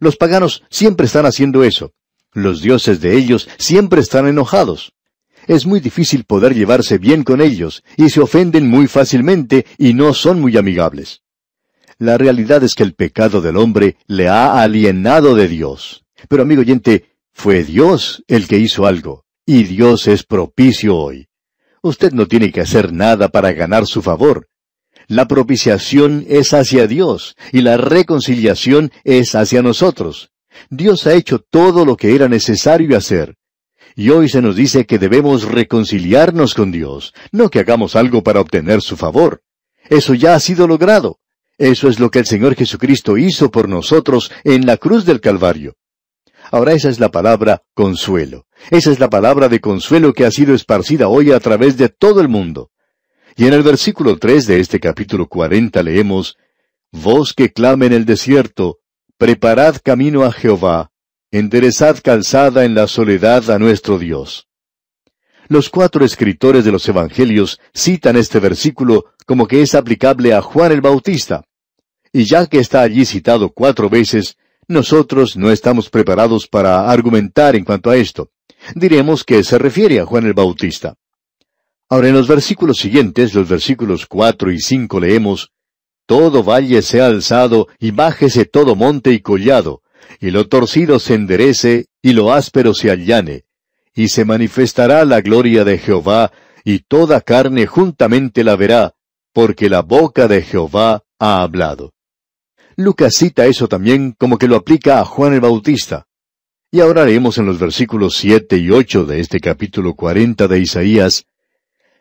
Los 0.00 0.16
paganos 0.16 0.64
siempre 0.68 1.06
están 1.06 1.26
haciendo 1.26 1.62
eso. 1.62 1.92
Los 2.32 2.62
dioses 2.62 3.00
de 3.00 3.16
ellos 3.16 3.48
siempre 3.58 4.00
están 4.00 4.26
enojados. 4.28 4.92
Es 5.46 5.66
muy 5.66 5.80
difícil 5.80 6.24
poder 6.24 6.54
llevarse 6.54 6.98
bien 6.98 7.24
con 7.24 7.40
ellos, 7.40 7.82
y 7.96 8.10
se 8.10 8.20
ofenden 8.20 8.68
muy 8.68 8.86
fácilmente 8.86 9.66
y 9.78 9.94
no 9.94 10.14
son 10.14 10.40
muy 10.40 10.56
amigables. 10.56 11.22
La 11.98 12.16
realidad 12.18 12.62
es 12.62 12.74
que 12.74 12.82
el 12.82 12.94
pecado 12.94 13.40
del 13.40 13.56
hombre 13.56 13.96
le 14.06 14.28
ha 14.28 14.62
alienado 14.62 15.34
de 15.34 15.48
Dios. 15.48 16.04
Pero 16.28 16.42
amigo 16.42 16.60
oyente, 16.60 17.10
fue 17.32 17.64
Dios 17.64 18.22
el 18.28 18.46
que 18.46 18.58
hizo 18.58 18.86
algo, 18.86 19.24
y 19.44 19.64
Dios 19.64 20.06
es 20.06 20.22
propicio 20.24 20.96
hoy. 20.96 21.28
Usted 21.82 22.12
no 22.12 22.26
tiene 22.26 22.52
que 22.52 22.60
hacer 22.60 22.92
nada 22.92 23.28
para 23.28 23.52
ganar 23.52 23.86
su 23.86 24.02
favor. 24.02 24.48
La 25.08 25.26
propiciación 25.26 26.24
es 26.28 26.52
hacia 26.52 26.86
Dios, 26.86 27.34
y 27.50 27.62
la 27.62 27.76
reconciliación 27.76 28.92
es 29.02 29.34
hacia 29.34 29.62
nosotros. 29.62 30.30
Dios 30.68 31.06
ha 31.06 31.14
hecho 31.14 31.38
todo 31.38 31.84
lo 31.84 31.96
que 31.96 32.14
era 32.14 32.28
necesario 32.28 32.96
hacer. 32.96 33.36
Y 33.96 34.10
hoy 34.10 34.28
se 34.28 34.42
nos 34.42 34.56
dice 34.56 34.86
que 34.86 34.98
debemos 34.98 35.44
reconciliarnos 35.44 36.54
con 36.54 36.70
Dios, 36.70 37.12
no 37.32 37.48
que 37.48 37.60
hagamos 37.60 37.96
algo 37.96 38.22
para 38.22 38.40
obtener 38.40 38.82
su 38.82 38.96
favor. 38.96 39.42
Eso 39.88 40.14
ya 40.14 40.34
ha 40.34 40.40
sido 40.40 40.68
logrado. 40.68 41.18
Eso 41.58 41.88
es 41.88 41.98
lo 41.98 42.10
que 42.10 42.20
el 42.20 42.26
Señor 42.26 42.54
Jesucristo 42.54 43.18
hizo 43.18 43.50
por 43.50 43.68
nosotros 43.68 44.30
en 44.44 44.64
la 44.64 44.76
cruz 44.76 45.04
del 45.04 45.20
Calvario. 45.20 45.74
Ahora 46.50 46.72
esa 46.72 46.88
es 46.88 46.98
la 46.98 47.10
palabra 47.10 47.62
consuelo. 47.74 48.46
Esa 48.70 48.90
es 48.90 48.98
la 48.98 49.10
palabra 49.10 49.48
de 49.48 49.60
consuelo 49.60 50.12
que 50.12 50.24
ha 50.24 50.30
sido 50.30 50.54
esparcida 50.54 51.08
hoy 51.08 51.32
a 51.32 51.40
través 51.40 51.76
de 51.76 51.88
todo 51.88 52.20
el 52.20 52.28
mundo. 52.28 52.70
Y 53.36 53.46
en 53.46 53.52
el 53.52 53.62
versículo 53.62 54.18
tres 54.18 54.46
de 54.46 54.60
este 54.60 54.80
capítulo 54.80 55.26
cuarenta 55.28 55.82
leemos, 55.82 56.36
Voz 56.92 57.34
que 57.34 57.52
clame 57.52 57.86
en 57.86 57.92
el 57.92 58.04
desierto, 58.04 58.78
Preparad 59.20 59.76
camino 59.84 60.24
a 60.24 60.32
Jehová, 60.32 60.92
enderezad 61.30 61.98
calzada 62.02 62.64
en 62.64 62.74
la 62.74 62.86
soledad 62.86 63.50
a 63.50 63.58
nuestro 63.58 63.98
Dios. 63.98 64.48
Los 65.46 65.68
cuatro 65.68 66.06
escritores 66.06 66.64
de 66.64 66.72
los 66.72 66.88
Evangelios 66.88 67.60
citan 67.74 68.16
este 68.16 68.40
versículo 68.40 69.12
como 69.26 69.46
que 69.46 69.60
es 69.60 69.74
aplicable 69.74 70.32
a 70.32 70.40
Juan 70.40 70.72
el 70.72 70.80
Bautista. 70.80 71.44
Y 72.14 72.24
ya 72.24 72.46
que 72.46 72.60
está 72.60 72.80
allí 72.80 73.04
citado 73.04 73.50
cuatro 73.50 73.90
veces, 73.90 74.38
nosotros 74.68 75.36
no 75.36 75.50
estamos 75.50 75.90
preparados 75.90 76.46
para 76.46 76.90
argumentar 76.90 77.56
en 77.56 77.64
cuanto 77.66 77.90
a 77.90 77.98
esto. 77.98 78.30
Diremos 78.74 79.22
que 79.22 79.44
se 79.44 79.58
refiere 79.58 80.00
a 80.00 80.06
Juan 80.06 80.24
el 80.24 80.32
Bautista. 80.32 80.94
Ahora 81.90 82.08
en 82.08 82.14
los 82.14 82.26
versículos 82.26 82.78
siguientes, 82.78 83.34
los 83.34 83.50
versículos 83.50 84.06
cuatro 84.06 84.50
y 84.50 84.60
cinco 84.60 84.98
leemos, 84.98 85.52
todo 86.10 86.42
valle 86.42 86.82
sea 86.82 87.06
alzado, 87.06 87.68
y 87.78 87.92
bájese 87.92 88.44
todo 88.44 88.74
monte 88.74 89.12
y 89.12 89.20
collado, 89.20 89.82
y 90.18 90.32
lo 90.32 90.48
torcido 90.48 90.98
se 90.98 91.14
enderece, 91.14 91.86
y 92.02 92.14
lo 92.14 92.32
áspero 92.32 92.74
se 92.74 92.90
allane, 92.90 93.44
y 93.94 94.08
se 94.08 94.24
manifestará 94.24 95.04
la 95.04 95.20
gloria 95.20 95.62
de 95.62 95.78
Jehová, 95.78 96.32
y 96.64 96.80
toda 96.80 97.20
carne 97.20 97.68
juntamente 97.68 98.42
la 98.42 98.56
verá, 98.56 98.94
porque 99.32 99.70
la 99.70 99.82
boca 99.82 100.26
de 100.26 100.42
Jehová 100.42 101.04
ha 101.20 101.42
hablado. 101.42 101.92
Lucas 102.74 103.14
cita 103.14 103.46
eso 103.46 103.68
también 103.68 104.12
como 104.18 104.36
que 104.36 104.48
lo 104.48 104.56
aplica 104.56 104.98
a 104.98 105.04
Juan 105.04 105.34
el 105.34 105.40
Bautista. 105.40 106.08
Y 106.72 106.80
ahora 106.80 107.04
leemos 107.04 107.38
en 107.38 107.46
los 107.46 107.60
versículos 107.60 108.16
siete 108.16 108.56
y 108.56 108.72
ocho 108.72 109.04
de 109.04 109.20
este 109.20 109.38
capítulo 109.38 109.94
cuarenta 109.94 110.48
de 110.48 110.58
Isaías, 110.58 111.26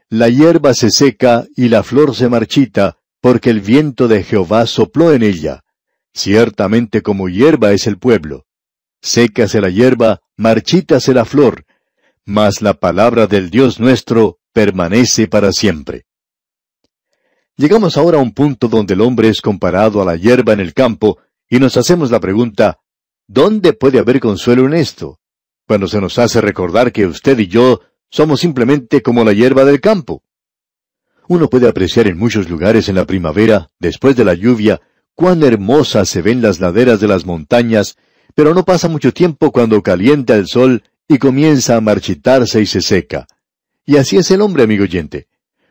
La 0.09 0.29
hierba 0.29 0.73
se 0.73 0.89
seca 0.89 1.45
y 1.55 1.69
la 1.69 1.83
flor 1.83 2.15
se 2.15 2.27
marchita, 2.27 2.95
porque 3.21 3.49
el 3.49 3.61
viento 3.61 4.07
de 4.07 4.23
Jehová 4.23 4.65
sopló 4.65 5.13
en 5.13 5.23
ella. 5.23 5.63
Ciertamente 6.13 7.01
como 7.01 7.29
hierba 7.29 7.71
es 7.71 7.87
el 7.87 7.97
pueblo. 7.97 8.45
Sécase 9.01 9.61
la 9.61 9.69
hierba, 9.69 10.21
marchítase 10.37 11.13
la 11.13 11.25
flor, 11.25 11.65
mas 12.25 12.61
la 12.61 12.73
palabra 12.73 13.27
del 13.27 13.49
Dios 13.49 13.79
nuestro 13.79 14.39
permanece 14.51 15.27
para 15.27 15.51
siempre. 15.51 16.05
Llegamos 17.55 17.97
ahora 17.97 18.19
a 18.19 18.21
un 18.21 18.33
punto 18.33 18.67
donde 18.67 18.93
el 18.93 19.01
hombre 19.01 19.29
es 19.29 19.41
comparado 19.41 20.01
a 20.01 20.05
la 20.05 20.15
hierba 20.15 20.53
en 20.53 20.59
el 20.59 20.73
campo 20.73 21.19
y 21.49 21.59
nos 21.59 21.75
hacemos 21.77 22.11
la 22.11 22.19
pregunta, 22.19 22.79
¿dónde 23.27 23.73
puede 23.73 23.99
haber 23.99 24.19
consuelo 24.19 24.65
en 24.65 24.73
esto? 24.73 25.19
Cuando 25.67 25.87
se 25.87 25.99
nos 25.99 26.17
hace 26.19 26.41
recordar 26.41 26.91
que 26.91 27.05
usted 27.05 27.37
y 27.39 27.47
yo 27.47 27.81
somos 28.09 28.39
simplemente 28.39 29.01
como 29.01 29.23
la 29.23 29.33
hierba 29.33 29.65
del 29.65 29.81
campo. 29.81 30.23
Uno 31.29 31.47
puede 31.47 31.67
apreciar 31.67 32.07
en 32.07 32.17
muchos 32.17 32.49
lugares 32.49 32.89
en 32.89 32.95
la 32.95 33.05
primavera, 33.05 33.69
después 33.77 34.15
de 34.15 34.25
la 34.25 34.33
lluvia, 34.33 34.81
cuán 35.13 35.43
hermosas 35.43 36.09
se 36.09 36.23
ven 36.23 36.41
las 36.41 36.59
laderas 36.59 36.99
de 36.99 37.07
las 37.07 37.23
montañas, 37.23 37.97
pero 38.33 38.55
no 38.55 38.65
pasa 38.65 38.87
mucho 38.87 39.13
tiempo 39.13 39.51
cuando 39.51 39.83
calienta 39.83 40.35
el 40.35 40.47
sol 40.47 40.81
y 41.07 41.19
comienza 41.19 41.75
a 41.75 41.81
marchitarse 41.81 42.61
y 42.61 42.65
se 42.65 42.81
seca. 42.81 43.27
Y 43.85 43.97
así 43.97 44.17
es 44.17 44.31
el 44.31 44.41
hombre, 44.41 44.63
amigo 44.63 44.85
oyente. 44.85 45.27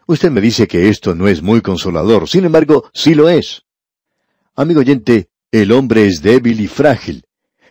Usted 0.06 0.30
me 0.30 0.40
dice 0.40 0.68
que 0.68 0.88
esto 0.88 1.16
no 1.16 1.26
es 1.26 1.42
muy 1.42 1.60
consolador, 1.60 2.28
sin 2.28 2.44
embargo, 2.44 2.88
sí 2.94 3.16
lo 3.16 3.28
es. 3.28 3.64
Amigo 4.54 4.78
oyente, 4.78 5.28
el 5.50 5.72
hombre 5.72 6.06
es 6.06 6.22
débil 6.22 6.60
y 6.60 6.68
frágil, 6.68 7.24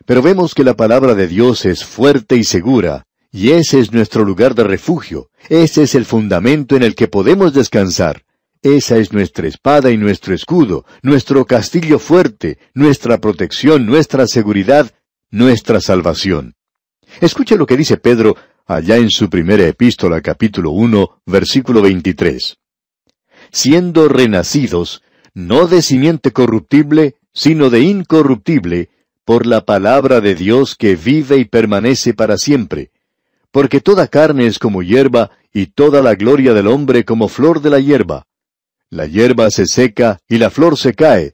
pero 0.05 0.21
vemos 0.21 0.53
que 0.53 0.65
la 0.65 0.75
palabra 0.75 1.15
de 1.15 1.29
Dios 1.29 1.65
es 1.65 1.85
fuerte 1.85 2.35
y 2.35 2.43
segura, 2.43 3.06
y 3.37 3.51
ese 3.51 3.79
es 3.79 3.93
nuestro 3.93 4.25
lugar 4.25 4.55
de 4.55 4.63
refugio, 4.63 5.29
ese 5.47 5.83
es 5.83 5.93
el 5.93 6.05
fundamento 6.05 6.75
en 6.75 6.81
el 6.81 6.95
que 6.95 7.07
podemos 7.07 7.53
descansar. 7.53 8.23
Esa 8.63 8.97
es 8.97 9.13
nuestra 9.13 9.47
espada 9.47 9.91
y 9.91 9.97
nuestro 9.97 10.33
escudo, 10.33 10.85
nuestro 11.03 11.45
castillo 11.45 11.99
fuerte, 11.99 12.57
nuestra 12.73 13.19
protección, 13.19 13.85
nuestra 13.85 14.25
seguridad, 14.25 14.89
nuestra 15.29 15.79
salvación. 15.81 16.55
Escuche 17.21 17.57
lo 17.57 17.67
que 17.67 17.77
dice 17.77 17.97
Pedro 17.97 18.35
allá 18.65 18.97
en 18.97 19.11
su 19.11 19.29
primera 19.29 19.67
epístola 19.67 20.19
capítulo 20.21 20.71
1 20.71 21.21
versículo 21.27 21.83
23. 21.83 22.57
Siendo 23.51 24.07
renacidos, 24.07 25.03
no 25.35 25.67
de 25.67 25.83
simiente 25.83 26.31
corruptible, 26.31 27.17
sino 27.33 27.69
de 27.69 27.81
incorruptible, 27.81 28.89
por 29.25 29.45
la 29.45 29.63
palabra 29.63 30.21
de 30.21 30.33
Dios 30.33 30.75
que 30.75 30.95
vive 30.95 31.37
y 31.37 31.45
permanece 31.45 32.15
para 32.15 32.37
siempre. 32.37 32.89
Porque 33.57 33.81
toda 33.81 34.07
carne 34.07 34.45
es 34.45 34.59
como 34.59 34.83
hierba, 34.83 35.31
y 35.51 35.65
toda 35.67 36.03
la 36.03 36.13
gloria 36.13 36.53
del 36.53 36.67
hombre 36.67 37.03
como 37.03 37.27
flor 37.27 37.61
de 37.61 37.71
la 37.71 37.79
hierba. 37.79 38.27
La 38.91 39.07
hierba 39.07 39.49
se 39.49 39.65
seca 39.65 40.19
y 40.29 40.37
la 40.37 40.51
flor 40.51 40.77
se 40.77 40.93
cae, 40.93 41.33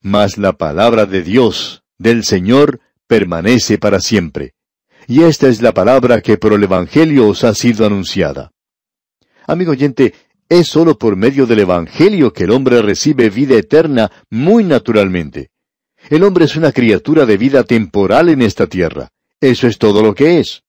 mas 0.00 0.38
la 0.38 0.52
palabra 0.52 1.04
de 1.04 1.22
Dios, 1.22 1.82
del 1.98 2.22
Señor, 2.22 2.78
permanece 3.08 3.78
para 3.78 3.98
siempre 3.98 4.54
y 5.06 5.22
esta 5.22 5.48
es 5.48 5.60
la 5.60 5.72
palabra 5.72 6.20
que 6.20 6.38
por 6.38 6.52
el 6.52 6.62
Evangelio 6.62 7.28
os 7.28 7.44
ha 7.44 7.54
sido 7.54 7.86
anunciada. 7.86 8.52
Amigo 9.46 9.72
oyente, 9.72 10.14
es 10.48 10.68
sólo 10.68 10.98
por 10.98 11.16
medio 11.16 11.46
del 11.46 11.60
Evangelio 11.60 12.32
que 12.32 12.44
el 12.44 12.50
hombre 12.50 12.80
recibe 12.82 13.30
vida 13.30 13.56
eterna 13.56 14.10
muy 14.30 14.64
naturalmente. 14.64 15.50
El 16.10 16.22
hombre 16.22 16.44
es 16.44 16.56
una 16.56 16.72
criatura 16.72 17.26
de 17.26 17.36
vida 17.36 17.64
temporal 17.64 18.28
en 18.28 18.42
esta 18.42 18.66
tierra. 18.66 19.10
Eso 19.40 19.66
es 19.66 19.78
todo 19.78 20.02
lo 20.02 20.14
que 20.14 20.40
es. 20.40 20.62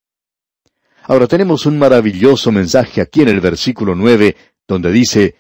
Ahora 1.08 1.28
tenemos 1.28 1.65
un 1.65 1.78
maravilloso 1.78 2.52
mensaje 2.52 3.02
aquí 3.02 3.22
en 3.22 3.30
el 3.30 3.41
versículo 3.41 3.96
nueve, 3.96 4.36
donde 4.68 4.91
dice, 4.91 5.36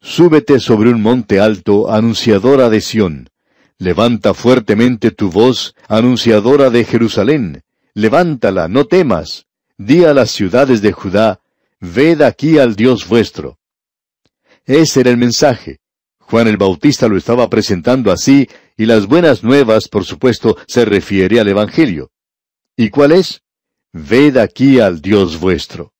Súbete 0.00 0.60
sobre 0.60 0.90
un 0.90 1.02
monte 1.02 1.40
alto, 1.40 1.90
anunciadora 1.90 2.70
de 2.70 2.80
Sión. 2.80 3.30
Levanta 3.78 4.34
fuertemente 4.34 5.10
tu 5.10 5.30
voz, 5.30 5.74
anunciadora 5.88 6.70
de 6.70 6.84
Jerusalén 6.84 7.62
levántala, 7.98 8.68
no 8.68 8.84
temas, 8.84 9.46
di 9.76 10.04
a 10.04 10.14
las 10.14 10.30
ciudades 10.30 10.80
de 10.82 10.92
Judá, 10.92 11.40
ved 11.80 12.22
aquí 12.22 12.58
al 12.58 12.76
Dios 12.76 13.08
vuestro. 13.08 13.58
Ese 14.64 15.00
era 15.00 15.10
el 15.10 15.16
mensaje. 15.16 15.80
Juan 16.20 16.46
el 16.46 16.58
Bautista 16.58 17.08
lo 17.08 17.16
estaba 17.16 17.48
presentando 17.50 18.12
así, 18.12 18.48
y 18.76 18.86
las 18.86 19.06
buenas 19.06 19.42
nuevas, 19.42 19.88
por 19.88 20.04
supuesto, 20.04 20.56
se 20.68 20.84
refiere 20.84 21.40
al 21.40 21.48
Evangelio. 21.48 22.12
¿Y 22.76 22.90
cuál 22.90 23.12
es? 23.12 23.42
Ved 23.92 24.36
aquí 24.36 24.80
al 24.80 25.00
Dios 25.00 25.40
vuestro. 25.40 25.92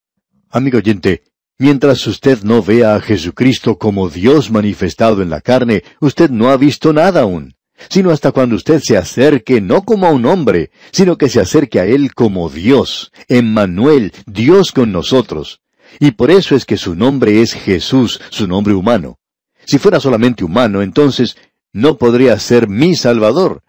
Amigo 0.50 0.78
oyente, 0.78 1.24
mientras 1.58 2.06
usted 2.06 2.42
no 2.42 2.62
vea 2.62 2.94
a 2.94 3.00
Jesucristo 3.00 3.78
como 3.78 4.08
Dios 4.08 4.50
manifestado 4.50 5.22
en 5.22 5.30
la 5.30 5.40
carne, 5.40 5.82
usted 6.00 6.30
no 6.30 6.50
ha 6.50 6.56
visto 6.56 6.92
nada 6.92 7.22
aún 7.22 7.54
sino 7.88 8.10
hasta 8.10 8.32
cuando 8.32 8.56
usted 8.56 8.80
se 8.82 8.96
acerque 8.96 9.60
no 9.60 9.84
como 9.84 10.06
a 10.06 10.10
un 10.10 10.26
hombre, 10.26 10.70
sino 10.92 11.16
que 11.16 11.28
se 11.28 11.40
acerque 11.40 11.80
a 11.80 11.86
Él 11.86 12.14
como 12.14 12.48
Dios, 12.48 13.12
Emmanuel, 13.28 14.12
Dios 14.26 14.72
con 14.72 14.92
nosotros. 14.92 15.60
Y 16.00 16.12
por 16.12 16.30
eso 16.30 16.54
es 16.54 16.64
que 16.64 16.76
su 16.76 16.94
nombre 16.94 17.40
es 17.40 17.54
Jesús, 17.54 18.20
su 18.30 18.46
nombre 18.46 18.74
humano. 18.74 19.18
Si 19.64 19.78
fuera 19.78 20.00
solamente 20.00 20.44
humano, 20.44 20.82
entonces 20.82 21.36
no 21.72 21.98
podría 21.98 22.38
ser 22.38 22.68
mi 22.68 22.94
Salvador. 22.94 23.62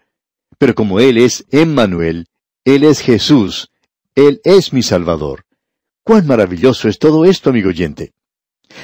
Pero 0.58 0.74
como 0.74 1.00
Él 1.00 1.16
es 1.16 1.46
Emmanuel, 1.50 2.26
Él 2.64 2.84
es 2.84 3.00
Jesús, 3.00 3.69
Él 4.14 4.40
es 4.44 4.72
mi 4.72 4.82
Salvador. 4.82 5.44
Cuán 6.02 6.26
maravilloso 6.26 6.88
es 6.88 6.98
todo 6.98 7.24
esto, 7.24 7.50
amigo 7.50 7.68
oyente. 7.68 8.12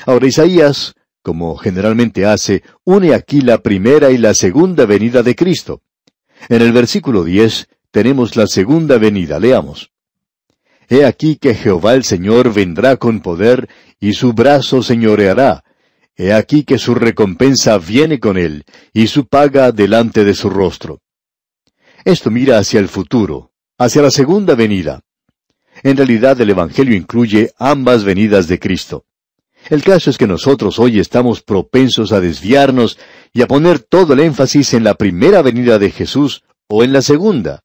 Ahora 0.06 0.26
Isaías 0.26 0.94
como 1.26 1.56
generalmente 1.56 2.24
hace, 2.24 2.62
une 2.84 3.12
aquí 3.12 3.40
la 3.40 3.58
primera 3.58 4.12
y 4.12 4.16
la 4.16 4.32
segunda 4.32 4.86
venida 4.86 5.24
de 5.24 5.34
Cristo. 5.34 5.82
En 6.48 6.62
el 6.62 6.70
versículo 6.70 7.24
10 7.24 7.66
tenemos 7.90 8.36
la 8.36 8.46
segunda 8.46 8.96
venida, 8.98 9.40
leamos. 9.40 9.90
He 10.88 11.04
aquí 11.04 11.34
que 11.34 11.56
Jehová 11.56 11.94
el 11.94 12.04
Señor 12.04 12.54
vendrá 12.54 12.96
con 12.96 13.22
poder, 13.22 13.68
y 13.98 14.12
su 14.12 14.34
brazo 14.34 14.84
señoreará. 14.84 15.64
He 16.14 16.32
aquí 16.32 16.62
que 16.62 16.78
su 16.78 16.94
recompensa 16.94 17.76
viene 17.78 18.20
con 18.20 18.38
él, 18.38 18.64
y 18.92 19.08
su 19.08 19.26
paga 19.26 19.72
delante 19.72 20.22
de 20.22 20.32
su 20.32 20.48
rostro. 20.48 21.00
Esto 22.04 22.30
mira 22.30 22.58
hacia 22.58 22.78
el 22.78 22.86
futuro, 22.86 23.50
hacia 23.78 24.00
la 24.00 24.12
segunda 24.12 24.54
venida. 24.54 25.00
En 25.86 25.96
realidad 25.96 26.40
el 26.40 26.50
Evangelio 26.50 26.96
incluye 26.96 27.52
ambas 27.60 28.02
venidas 28.02 28.48
de 28.48 28.58
Cristo. 28.58 29.04
El 29.70 29.84
caso 29.84 30.10
es 30.10 30.18
que 30.18 30.26
nosotros 30.26 30.80
hoy 30.80 30.98
estamos 30.98 31.42
propensos 31.42 32.10
a 32.10 32.18
desviarnos 32.18 32.98
y 33.32 33.42
a 33.42 33.46
poner 33.46 33.78
todo 33.78 34.14
el 34.14 34.18
énfasis 34.18 34.74
en 34.74 34.82
la 34.82 34.94
primera 34.94 35.42
venida 35.42 35.78
de 35.78 35.92
Jesús 35.92 36.42
o 36.66 36.82
en 36.82 36.92
la 36.92 37.02
segunda. 37.02 37.62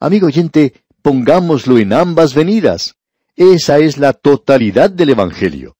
Amigo 0.00 0.28
oyente, 0.28 0.82
pongámoslo 1.02 1.76
en 1.76 1.92
ambas 1.92 2.32
venidas. 2.32 2.94
Esa 3.36 3.80
es 3.80 3.98
la 3.98 4.14
totalidad 4.14 4.88
del 4.88 5.10
Evangelio. 5.10 5.76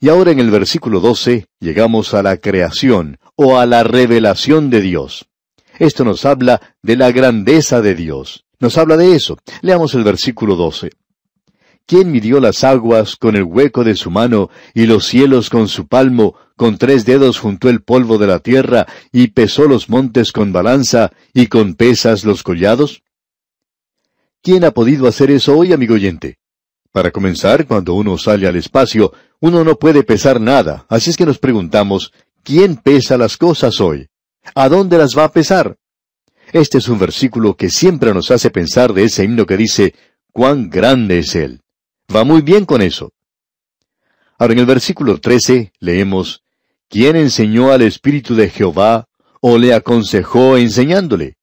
Y 0.00 0.08
ahora 0.08 0.32
en 0.32 0.40
el 0.40 0.50
versículo 0.50 0.98
12 0.98 1.46
llegamos 1.60 2.12
a 2.12 2.24
la 2.24 2.38
creación 2.38 3.20
o 3.36 3.56
a 3.56 3.66
la 3.66 3.84
revelación 3.84 4.68
de 4.70 4.80
Dios. 4.80 5.28
Esto 5.78 6.04
nos 6.04 6.24
habla 6.24 6.60
de 6.82 6.96
la 6.96 7.12
grandeza 7.12 7.80
de 7.82 7.94
Dios. 7.94 8.45
Nos 8.58 8.78
habla 8.78 8.96
de 8.96 9.14
eso. 9.14 9.36
Leamos 9.62 9.94
el 9.94 10.04
versículo 10.04 10.56
12. 10.56 10.90
¿Quién 11.86 12.10
midió 12.10 12.40
las 12.40 12.64
aguas 12.64 13.14
con 13.14 13.36
el 13.36 13.44
hueco 13.44 13.84
de 13.84 13.94
su 13.94 14.10
mano 14.10 14.50
y 14.74 14.86
los 14.86 15.06
cielos 15.06 15.50
con 15.50 15.68
su 15.68 15.86
palmo, 15.86 16.34
con 16.56 16.78
tres 16.78 17.04
dedos 17.04 17.38
juntó 17.38 17.68
el 17.68 17.82
polvo 17.82 18.18
de 18.18 18.26
la 18.26 18.40
tierra 18.40 18.86
y 19.12 19.28
pesó 19.28 19.66
los 19.66 19.88
montes 19.88 20.32
con 20.32 20.52
balanza 20.52 21.12
y 21.32 21.46
con 21.46 21.74
pesas 21.74 22.24
los 22.24 22.42
collados? 22.42 23.02
¿Quién 24.42 24.64
ha 24.64 24.72
podido 24.72 25.06
hacer 25.06 25.30
eso 25.30 25.56
hoy, 25.56 25.72
amigo 25.72 25.94
oyente? 25.94 26.38
Para 26.90 27.12
comenzar, 27.12 27.66
cuando 27.66 27.94
uno 27.94 28.18
sale 28.18 28.48
al 28.48 28.56
espacio, 28.56 29.12
uno 29.40 29.62
no 29.62 29.78
puede 29.78 30.02
pesar 30.02 30.40
nada, 30.40 30.86
así 30.88 31.10
es 31.10 31.16
que 31.16 31.26
nos 31.26 31.38
preguntamos, 31.38 32.12
¿quién 32.42 32.76
pesa 32.76 33.16
las 33.16 33.36
cosas 33.36 33.80
hoy? 33.80 34.08
¿A 34.54 34.68
dónde 34.68 34.98
las 34.98 35.16
va 35.16 35.24
a 35.24 35.32
pesar? 35.32 35.76
Este 36.52 36.78
es 36.78 36.88
un 36.88 36.98
versículo 36.98 37.56
que 37.56 37.70
siempre 37.70 38.14
nos 38.14 38.30
hace 38.30 38.50
pensar 38.50 38.92
de 38.92 39.04
ese 39.04 39.24
himno 39.24 39.46
que 39.46 39.56
dice, 39.56 39.94
cuán 40.32 40.70
grande 40.70 41.18
es 41.18 41.34
Él. 41.34 41.60
Va 42.14 42.24
muy 42.24 42.42
bien 42.42 42.64
con 42.64 42.82
eso. 42.82 43.12
Ahora 44.38 44.52
en 44.52 44.60
el 44.60 44.66
versículo 44.66 45.18
13 45.18 45.72
leemos, 45.80 46.42
¿quién 46.88 47.16
enseñó 47.16 47.72
al 47.72 47.82
Espíritu 47.82 48.34
de 48.34 48.50
Jehová 48.50 49.08
o 49.40 49.58
le 49.58 49.74
aconsejó 49.74 50.56
enseñándole? 50.56 51.36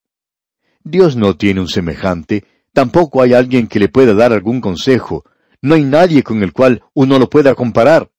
Dios 0.84 1.16
no 1.16 1.36
tiene 1.36 1.60
un 1.60 1.68
semejante, 1.68 2.46
tampoco 2.72 3.22
hay 3.22 3.34
alguien 3.34 3.68
que 3.68 3.80
le 3.80 3.90
pueda 3.90 4.14
dar 4.14 4.32
algún 4.32 4.62
consejo, 4.62 5.24
no 5.62 5.76
hay 5.76 5.84
nadie 5.84 6.24
con 6.24 6.44
el 6.44 6.54
cual 6.54 6.84
uno 6.94 7.20
lo 7.20 7.30
pueda 7.30 7.56
comparar. 7.56 8.12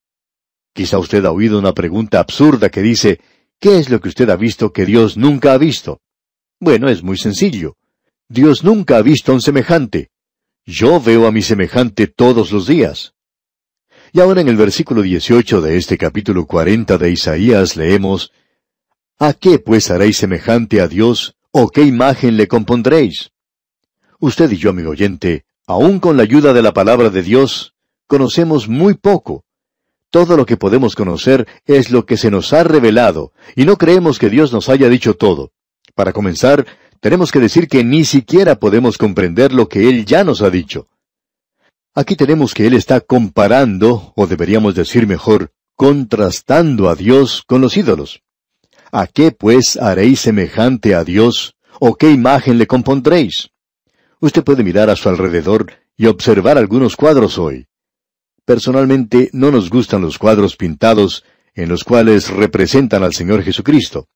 Quizá 0.73 0.99
usted 0.99 1.25
ha 1.25 1.31
oído 1.31 1.59
una 1.59 1.73
pregunta 1.73 2.19
absurda 2.19 2.69
que 2.69 2.83
dice, 2.83 3.21
¿Qué 3.61 3.79
es 3.79 3.89
lo 3.89 4.01
que 4.01 4.09
usted 4.09 4.29
ha 4.29 4.37
visto 4.37 4.73
que 4.73 4.85
Dios 4.85 5.17
nunca 5.17 5.55
ha 5.55 5.59
visto? 5.59 6.03
Bueno, 6.65 6.89
es 6.89 7.03
muy 7.03 7.19
sencillo. 7.19 7.77
Dios 8.27 8.65
nunca 8.65 8.97
ha 8.97 9.03
visto 9.03 9.33
a 9.33 9.35
un 9.35 9.43
semejante. 9.43 10.09
Yo 10.65 10.99
veo 10.99 11.27
a 11.27 11.31
mi 11.31 11.43
semejante 11.43 12.07
todos 12.07 12.53
los 12.53 12.67
días. 12.67 13.13
Y 14.15 14.21
ahora 14.21 14.41
en 14.41 14.49
el 14.49 14.57
versículo 14.57 15.03
18 15.03 15.61
de 15.61 15.77
este 15.77 15.99
capítulo 15.99 16.47
40 16.47 16.97
de 16.97 17.11
Isaías 17.11 17.77
leemos, 17.77 18.33
¿A 19.19 19.35
qué 19.35 19.59
pues 19.59 19.91
haréis 19.91 20.17
semejante 20.17 20.81
a 20.81 20.89
Dios, 20.89 21.37
o 21.51 21.69
qué 21.69 21.83
imagen 21.83 22.39
le 22.39 22.49
compondréis? 22.49 23.33
Usted 24.19 24.51
y 24.51 24.57
yo, 24.57 24.71
amigo 24.71 24.93
oyente, 24.93 25.45
aun 25.67 26.01
con 26.01 26.17
la 26.17 26.23
ayuda 26.23 26.55
de 26.55 26.63
la 26.63 26.73
palabra 26.73 27.11
de 27.11 27.23
Dios, 27.23 27.75
conocemos 28.07 28.69
muy 28.69 28.95
poco. 28.95 29.45
Todo 30.09 30.35
lo 30.35 30.47
que 30.47 30.57
podemos 30.57 30.95
conocer 30.95 31.47
es 31.67 31.91
lo 31.91 32.07
que 32.07 32.17
se 32.17 32.31
nos 32.31 32.55
ha 32.55 32.65
revelado, 32.65 33.33
y 33.55 33.67
no 33.67 33.77
creemos 33.77 34.19
que 34.19 34.31
Dios 34.31 34.51
nos 34.51 34.71
haya 34.71 34.89
dicho 34.89 35.13
todo. 35.13 35.53
Para 35.95 36.13
comenzar, 36.13 36.67
tenemos 37.01 37.31
que 37.31 37.41
decir 37.41 37.69
que 37.69 37.85
ni 37.85 38.05
siquiera 38.05 38.57
podemos 38.57 38.99
comprender 38.99 39.53
lo 39.53 39.69
que 39.69 39.89
Él 39.89 40.05
ya 40.05 40.25
nos 40.25 40.43
ha 40.43 40.51
dicho. 40.51 40.89
Aquí 41.95 42.17
tenemos 42.17 42.55
que 42.55 42.67
Él 42.67 42.75
está 42.75 43.01
comparando, 43.01 44.13
o 44.17 44.27
deberíamos 44.27 44.75
decir 44.75 45.07
mejor, 45.07 45.53
contrastando 45.77 46.89
a 46.89 46.97
Dios 46.97 47.43
con 47.47 47.61
los 47.61 47.77
ídolos. 47.77 48.23
¿A 48.91 49.07
qué 49.07 49.33
pues 49.33 49.77
haréis 49.77 50.21
semejante 50.21 50.95
a 50.95 51.05
Dios, 51.05 51.55
o 51.79 51.95
qué 51.95 52.11
imagen 52.11 52.59
le 52.59 52.67
compondréis? 52.67 53.51
Usted 54.21 54.43
puede 54.43 54.65
mirar 54.65 54.91
a 54.91 54.97
su 54.97 55.09
alrededor 55.09 55.73
y 55.97 56.07
observar 56.07 56.59
algunos 56.59 56.97
cuadros 56.97 57.39
hoy. 57.39 57.67
Personalmente 58.45 59.31
no 59.33 59.51
nos 59.51 59.71
gustan 59.71 60.03
los 60.03 60.19
cuadros 60.19 60.57
pintados 60.57 61.25
en 61.55 61.69
los 61.69 61.85
cuales 61.85 62.31
representan 62.31 63.03
al 63.05 63.15
Señor 63.15 63.43
Jesucristo. 63.43 64.09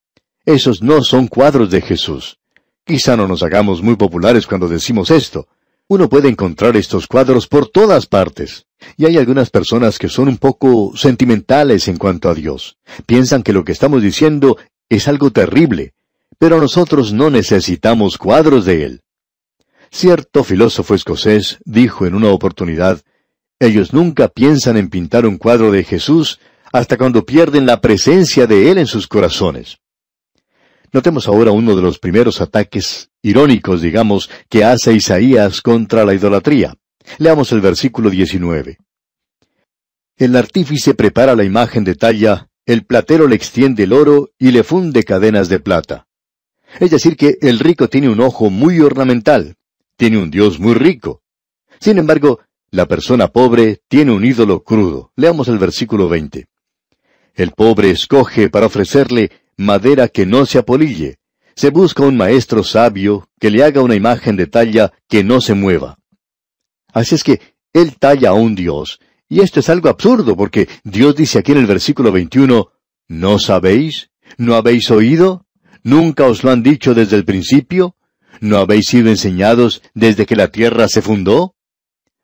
Esos 0.48 0.82
no 0.82 1.02
son 1.02 1.26
cuadros 1.26 1.70
de 1.70 1.82
Jesús. 1.82 2.38
Quizá 2.82 3.18
no 3.18 3.28
nos 3.28 3.42
hagamos 3.42 3.82
muy 3.82 3.96
populares 3.96 4.46
cuando 4.46 4.66
decimos 4.66 5.10
esto. 5.10 5.46
Uno 5.88 6.08
puede 6.08 6.30
encontrar 6.30 6.74
estos 6.74 7.06
cuadros 7.06 7.46
por 7.46 7.68
todas 7.68 8.06
partes. 8.06 8.64
Y 8.96 9.04
hay 9.04 9.18
algunas 9.18 9.50
personas 9.50 9.98
que 9.98 10.08
son 10.08 10.26
un 10.26 10.38
poco 10.38 10.96
sentimentales 10.96 11.86
en 11.88 11.98
cuanto 11.98 12.30
a 12.30 12.34
Dios. 12.34 12.78
Piensan 13.04 13.42
que 13.42 13.52
lo 13.52 13.62
que 13.62 13.72
estamos 13.72 14.02
diciendo 14.02 14.56
es 14.88 15.06
algo 15.06 15.30
terrible. 15.32 15.92
Pero 16.38 16.58
nosotros 16.58 17.12
no 17.12 17.28
necesitamos 17.28 18.16
cuadros 18.16 18.64
de 18.64 18.84
Él. 18.84 19.02
Cierto 19.90 20.44
filósofo 20.44 20.94
escocés 20.94 21.58
dijo 21.66 22.06
en 22.06 22.14
una 22.14 22.30
oportunidad, 22.30 23.02
ellos 23.60 23.92
nunca 23.92 24.28
piensan 24.28 24.78
en 24.78 24.88
pintar 24.88 25.26
un 25.26 25.36
cuadro 25.36 25.70
de 25.70 25.84
Jesús 25.84 26.40
hasta 26.72 26.96
cuando 26.96 27.26
pierden 27.26 27.66
la 27.66 27.82
presencia 27.82 28.46
de 28.46 28.70
Él 28.70 28.78
en 28.78 28.86
sus 28.86 29.08
corazones. 29.08 29.80
Notemos 30.92 31.28
ahora 31.28 31.50
uno 31.50 31.76
de 31.76 31.82
los 31.82 31.98
primeros 31.98 32.40
ataques 32.40 33.10
irónicos, 33.22 33.82
digamos, 33.82 34.30
que 34.48 34.64
hace 34.64 34.94
Isaías 34.94 35.60
contra 35.60 36.04
la 36.04 36.14
idolatría. 36.14 36.74
Leamos 37.18 37.52
el 37.52 37.60
versículo 37.60 38.10
19. 38.10 38.78
El 40.16 40.36
artífice 40.36 40.94
prepara 40.94 41.36
la 41.36 41.44
imagen 41.44 41.84
de 41.84 41.94
talla, 41.94 42.48
el 42.66 42.84
platero 42.84 43.28
le 43.28 43.36
extiende 43.36 43.84
el 43.84 43.92
oro 43.92 44.30
y 44.38 44.50
le 44.50 44.64
funde 44.64 45.04
cadenas 45.04 45.48
de 45.48 45.60
plata. 45.60 46.06
Es 46.80 46.90
decir, 46.90 47.16
que 47.16 47.38
el 47.40 47.58
rico 47.58 47.88
tiene 47.88 48.08
un 48.08 48.20
ojo 48.20 48.50
muy 48.50 48.80
ornamental, 48.80 49.56
tiene 49.96 50.18
un 50.18 50.30
Dios 50.30 50.58
muy 50.58 50.74
rico. 50.74 51.22
Sin 51.80 51.98
embargo, 51.98 52.40
la 52.70 52.86
persona 52.86 53.28
pobre 53.28 53.80
tiene 53.88 54.12
un 54.12 54.24
ídolo 54.24 54.62
crudo. 54.62 55.12
Leamos 55.16 55.48
el 55.48 55.58
versículo 55.58 56.08
20. 56.08 56.46
El 57.34 57.52
pobre 57.52 57.90
escoge 57.90 58.50
para 58.50 58.66
ofrecerle 58.66 59.30
madera 59.58 60.08
que 60.08 60.24
no 60.24 60.46
se 60.46 60.58
apolille. 60.58 61.18
Se 61.54 61.70
busca 61.70 62.04
un 62.04 62.16
maestro 62.16 62.62
sabio 62.62 63.28
que 63.38 63.50
le 63.50 63.64
haga 63.64 63.82
una 63.82 63.96
imagen 63.96 64.36
de 64.36 64.46
talla 64.46 64.92
que 65.08 65.24
no 65.24 65.40
se 65.40 65.54
mueva. 65.54 65.98
Así 66.92 67.16
es 67.16 67.24
que 67.24 67.40
él 67.72 67.96
talla 67.98 68.30
a 68.30 68.34
un 68.34 68.54
Dios. 68.54 69.00
Y 69.28 69.40
esto 69.40 69.60
es 69.60 69.68
algo 69.68 69.88
absurdo 69.88 70.36
porque 70.36 70.68
Dios 70.84 71.16
dice 71.16 71.40
aquí 71.40 71.52
en 71.52 71.58
el 71.58 71.66
versículo 71.66 72.12
21, 72.12 72.70
¿no 73.08 73.38
sabéis? 73.38 74.10
¿No 74.38 74.54
habéis 74.54 74.90
oído? 74.90 75.46
¿Nunca 75.82 76.26
os 76.26 76.44
lo 76.44 76.50
han 76.50 76.62
dicho 76.62 76.94
desde 76.94 77.16
el 77.16 77.24
principio? 77.24 77.96
¿No 78.40 78.58
habéis 78.58 78.86
sido 78.86 79.10
enseñados 79.10 79.82
desde 79.94 80.24
que 80.24 80.36
la 80.36 80.48
tierra 80.48 80.88
se 80.88 81.02
fundó? 81.02 81.56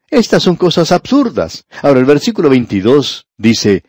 Estas 0.09 0.45
son 0.45 0.55
cosas 0.55 0.93
absurdas. 0.93 1.67
Ahora 1.83 1.99
el 1.99 2.07
versículo 2.07 2.49
22 2.49 3.27
dice, 3.37 3.83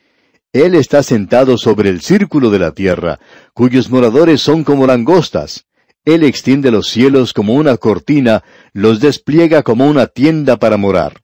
él 0.55 0.73
está 0.73 1.03
sentado 1.03 1.57
sobre 1.57 1.89
el 1.89 1.99
círculo 1.99 2.49
de 2.49 2.59
la 2.59 2.71
tierra, 2.71 3.19
cuyos 3.53 3.89
moradores 3.89 4.39
son 4.39 4.63
como 4.63 4.87
langostas. 4.87 5.65
Él 6.05 6.23
extiende 6.23 6.71
los 6.71 6.87
cielos 6.87 7.33
como 7.33 7.55
una 7.55 7.75
cortina, 7.75 8.41
los 8.71 9.01
despliega 9.01 9.63
como 9.63 9.85
una 9.85 10.07
tienda 10.07 10.55
para 10.55 10.77
morar. 10.77 11.23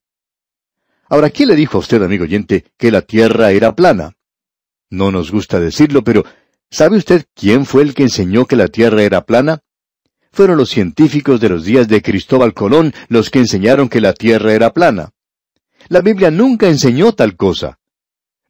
Ahora, 1.08 1.30
¿quién 1.30 1.48
le 1.48 1.56
dijo 1.56 1.78
a 1.78 1.80
usted, 1.80 2.04
amigo 2.04 2.26
oyente, 2.26 2.66
que 2.78 2.92
la 2.92 3.04
tierra 3.04 3.52
era 3.52 3.74
plana? 3.74 4.18
No 4.90 5.12
nos 5.12 5.32
gusta 5.32 5.62
decirlo, 5.62 6.04
pero 6.04 6.26
¿sabe 6.70 6.98
usted 6.98 7.24
quién 7.34 7.66
fue 7.66 7.84
el 7.84 7.94
que 7.94 8.04
enseñó 8.04 8.46
que 8.46 8.58
la 8.58 8.68
tierra 8.68 9.02
era 9.04 9.26
plana? 9.26 9.62
Fueron 10.34 10.58
los 10.58 10.70
científicos 10.70 11.40
de 11.40 11.48
los 11.48 11.64
días 11.64 11.88
de 11.88 12.02
Cristóbal 12.02 12.54
Colón 12.54 12.94
los 13.08 13.30
que 13.30 13.40
enseñaron 13.40 13.88
que 13.88 14.02
la 14.02 14.12
tierra 14.12 14.52
era 14.52 14.74
plana. 14.74 15.12
La 15.88 16.02
Biblia 16.02 16.32
nunca 16.32 16.68
enseñó 16.68 17.14
tal 17.14 17.38
cosa. 17.38 17.78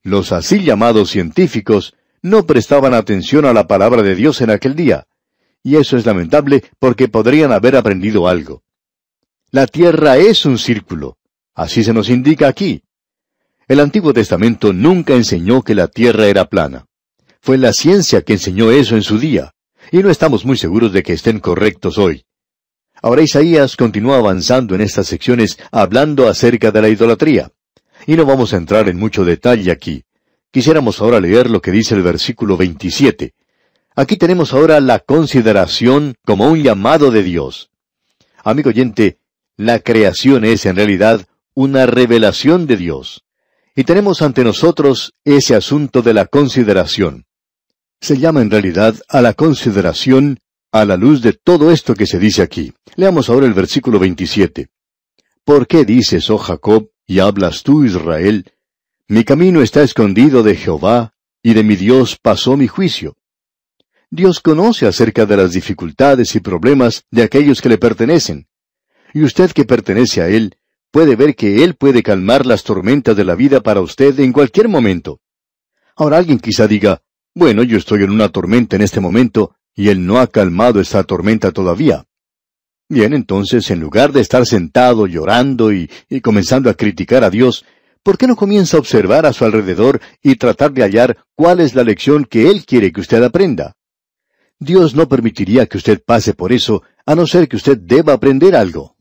Los 0.04 0.32
así 0.32 0.64
llamados 0.64 1.10
científicos 1.10 1.96
no 2.22 2.46
prestaban 2.46 2.94
atención 2.94 3.46
a 3.46 3.54
la 3.54 3.68
palabra 3.68 4.02
de 4.02 4.16
Dios 4.16 4.42
en 4.42 4.50
aquel 4.50 4.76
día, 4.76 5.06
y 5.64 5.76
eso 5.76 5.98
es 5.98 6.06
lamentable 6.06 6.64
porque 6.80 7.08
podrían 7.08 7.52
haber 7.52 7.76
aprendido 7.76 8.28
algo. 8.28 8.64
La 9.52 9.68
tierra 9.68 10.18
es 10.18 10.46
un 10.46 10.58
círculo, 10.58 11.18
así 11.54 11.84
se 11.84 11.94
nos 11.94 12.10
indica 12.10 12.48
aquí. 12.48 12.84
El 13.68 13.80
Antiguo 13.80 14.14
Testamento 14.14 14.74
nunca 14.74 15.14
enseñó 15.14 15.62
que 15.62 15.76
la 15.76 15.88
tierra 15.88 16.28
era 16.28 16.46
plana. 16.46 16.86
Fue 17.42 17.58
la 17.58 17.74
ciencia 17.74 18.22
que 18.22 18.34
enseñó 18.34 18.72
eso 18.72 18.96
en 18.96 19.02
su 19.02 19.18
día, 19.18 19.54
y 19.92 20.00
no 20.00 20.10
estamos 20.10 20.46
muy 20.46 20.58
seguros 20.58 20.94
de 20.94 21.04
que 21.04 21.14
estén 21.14 21.40
correctos 21.40 21.98
hoy. 21.98 22.24
Ahora 23.02 23.24
Isaías 23.24 23.76
continúa 23.76 24.18
avanzando 24.18 24.76
en 24.76 24.82
estas 24.82 25.08
secciones 25.08 25.58
hablando 25.72 26.28
acerca 26.28 26.72
de 26.72 26.82
la 26.82 26.90
idolatría. 26.90 27.52
Y 28.08 28.16
no 28.16 28.26
vamos 28.26 28.54
a 28.54 28.58
entrar 28.58 28.90
en 28.90 28.98
mucho 28.98 29.24
detalle 29.24 29.72
aquí. 29.72 30.04
Quisiéramos 30.52 31.02
ahora 31.02 31.20
leer 31.20 31.50
lo 31.50 31.62
que 31.62 31.72
dice 31.72 31.96
el 31.96 32.02
versículo 32.02 32.58
27. 32.58 33.34
Aquí 33.96 34.18
tenemos 34.18 34.54
ahora 34.54 34.80
la 34.80 35.00
consideración 35.00 36.16
como 36.26 36.50
un 36.50 36.64
llamado 36.64 37.12
de 37.12 37.24
Dios. 37.24 37.70
Amigo 38.44 38.70
oyente, 38.70 39.20
la 39.58 39.80
creación 39.80 40.46
es 40.46 40.66
en 40.66 40.76
realidad 40.76 41.26
una 41.54 41.86
revelación 41.86 42.68
de 42.68 42.78
Dios. 42.78 43.24
Y 43.76 43.84
tenemos 43.84 44.22
ante 44.22 44.44
nosotros 44.44 45.14
ese 45.24 45.56
asunto 45.56 46.02
de 46.02 46.14
la 46.14 46.26
consideración. 46.26 47.26
Se 48.00 48.18
llama 48.18 48.42
en 48.42 48.50
realidad 48.50 48.96
a 49.08 49.22
la 49.22 49.34
consideración 49.34 50.40
a 50.72 50.86
la 50.86 50.98
luz 50.98 51.22
de 51.22 51.34
todo 51.34 51.72
esto 51.72 51.94
que 51.94 52.08
se 52.08 52.18
dice 52.18 52.42
aquí. 52.42 52.74
Leamos 52.96 53.30
ahora 53.30 53.46
el 53.46 53.54
versículo 53.54 54.00
27. 54.00 54.70
¿Por 55.44 55.68
qué 55.68 55.86
dices, 55.86 56.30
oh 56.30 56.38
Jacob, 56.38 56.90
y 57.12 57.20
hablas 57.20 57.64
tú, 57.64 57.84
Israel, 57.84 58.54
mi 59.10 59.26
camino 59.26 59.62
está 59.62 59.84
escondido 59.84 60.44
de 60.44 60.56
Jehová, 60.56 61.12
y 61.44 61.54
de 61.54 61.62
mi 61.62 61.76
Dios 61.76 62.18
pasó 62.18 62.56
mi 62.56 62.68
juicio. 62.70 63.18
Dios 64.10 64.40
conoce 64.40 64.88
acerca 64.88 65.26
de 65.26 65.36
las 65.36 65.52
dificultades 65.52 66.36
y 66.36 66.40
problemas 66.40 67.04
de 67.12 67.24
aquellos 67.24 67.62
que 67.62 67.68
le 67.68 67.78
pertenecen. 67.78 68.48
Y 69.14 69.24
usted 69.24 69.52
que 69.52 69.66
pertenece 69.66 70.22
a 70.22 70.30
Él, 70.30 70.56
puede 70.90 71.18
ver 71.18 71.36
que 71.36 71.66
Él 71.66 71.76
puede 71.76 72.02
calmar 72.02 72.46
las 72.46 72.64
tormentas 72.64 73.18
de 73.18 73.26
la 73.26 73.36
vida 73.36 73.60
para 73.60 73.82
usted 73.82 74.18
en 74.22 74.32
cualquier 74.32 74.70
momento. 74.70 75.20
Ahora 75.98 76.16
alguien 76.16 76.40
quizá 76.40 76.66
diga, 76.66 77.02
bueno, 77.36 77.64
yo 77.64 77.78
estoy 77.78 78.04
en 78.04 78.12
una 78.12 78.30
tormenta 78.30 78.78
en 78.78 78.84
este 78.84 79.02
momento, 79.02 79.54
y 79.76 79.90
Él 79.90 80.06
no 80.06 80.18
ha 80.18 80.28
calmado 80.28 80.80
esta 80.80 81.04
tormenta 81.04 81.52
todavía. 81.52 82.06
Bien, 82.92 83.14
entonces, 83.14 83.72
en 83.72 83.80
lugar 83.80 84.12
de 84.12 84.20
estar 84.20 84.46
sentado 84.46 85.08
llorando 85.08 85.72
y, 85.72 85.90
comenzando 86.22 86.70
a 86.70 86.74
criticar 86.74 87.24
a 87.24 87.30
Dios, 87.30 87.64
¿por 88.04 88.18
qué 88.18 88.28
no 88.28 88.36
comienza 88.36 88.76
a 88.76 88.82
observar 88.82 89.26
a 89.26 89.32
su 89.32 89.46
alrededor 89.46 90.02
y 90.22 90.36
tratar 90.36 90.74
de 90.74 90.82
hallar 90.82 91.18
cuál 91.34 91.62
es 91.62 91.74
la 91.74 91.86
lección 91.86 92.26
que 92.26 92.50
Él 92.50 92.66
quiere 92.66 92.92
que 92.92 93.00
usted 93.00 93.24
aprenda? 93.24 93.78
Dios 94.60 94.94
no 94.94 95.08
permitiría 95.08 95.68
que 95.68 95.78
usted 95.78 96.04
pase 96.06 96.34
por 96.34 96.52
eso, 96.52 96.84
a 97.06 97.16
no 97.16 97.26
ser 97.28 97.48
que 97.48 97.56
usted 97.56 97.78
deba 97.78 98.12
aprender 98.12 98.58
algo. 98.58 98.98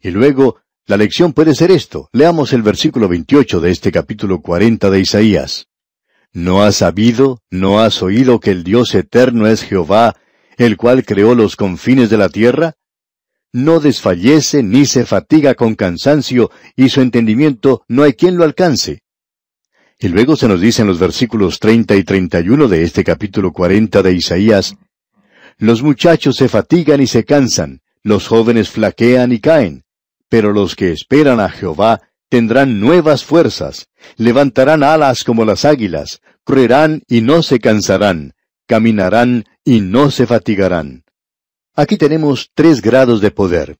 Y 0.00 0.10
luego, 0.10 0.56
la 0.86 0.96
lección 0.96 1.32
puede 1.32 1.54
ser 1.54 1.70
esto. 1.70 2.08
Leamos 2.12 2.52
el 2.52 2.62
versículo 2.62 3.06
28 3.06 3.60
de 3.60 3.70
este 3.70 3.92
capítulo 3.92 4.42
40 4.42 4.90
de 4.90 4.98
Isaías. 4.98 5.68
¿No 6.32 6.64
has 6.64 6.74
sabido, 6.74 7.44
no 7.48 7.78
has 7.78 8.02
oído 8.02 8.40
que 8.40 8.50
el 8.50 8.64
Dios 8.64 8.92
eterno 8.96 9.46
es 9.46 9.62
Jehová, 9.62 10.16
el 10.56 10.76
cual 10.76 11.04
creó 11.04 11.36
los 11.36 11.54
confines 11.54 12.10
de 12.10 12.18
la 12.18 12.28
tierra? 12.28 12.74
No 13.52 13.80
desfallece 13.80 14.62
ni 14.62 14.86
se 14.86 15.04
fatiga 15.04 15.54
con 15.54 15.74
cansancio, 15.74 16.50
y 16.76 16.88
su 16.88 17.00
entendimiento 17.00 17.84
no 17.88 18.02
hay 18.02 18.12
quien 18.14 18.36
lo 18.36 18.44
alcance. 18.44 19.02
Y 19.98 20.08
luego 20.08 20.36
se 20.36 20.48
nos 20.48 20.60
dice 20.60 20.82
en 20.82 20.88
los 20.88 20.98
versículos 20.98 21.58
30 21.58 21.96
y 21.96 22.04
31 22.04 22.68
de 22.68 22.82
este 22.84 23.04
capítulo 23.04 23.52
40 23.52 24.02
de 24.02 24.12
Isaías, 24.14 24.76
Los 25.58 25.82
muchachos 25.82 26.36
se 26.36 26.48
fatigan 26.48 27.02
y 27.02 27.06
se 27.06 27.24
cansan, 27.24 27.80
los 28.02 28.26
jóvenes 28.26 28.70
flaquean 28.70 29.32
y 29.32 29.40
caen, 29.40 29.84
pero 30.30 30.52
los 30.52 30.74
que 30.74 30.92
esperan 30.92 31.38
a 31.38 31.50
Jehová 31.50 32.00
tendrán 32.30 32.80
nuevas 32.80 33.24
fuerzas, 33.24 33.88
levantarán 34.16 34.82
alas 34.82 35.24
como 35.24 35.44
las 35.44 35.66
águilas, 35.66 36.22
correrán 36.44 37.02
y 37.08 37.20
no 37.20 37.42
se 37.42 37.58
cansarán, 37.58 38.32
caminarán 38.66 39.44
y 39.64 39.80
no 39.80 40.10
se 40.10 40.26
fatigarán. 40.26 41.04
Aquí 41.74 41.96
tenemos 41.96 42.50
tres 42.54 42.82
grados 42.82 43.20
de 43.20 43.30
poder. 43.30 43.76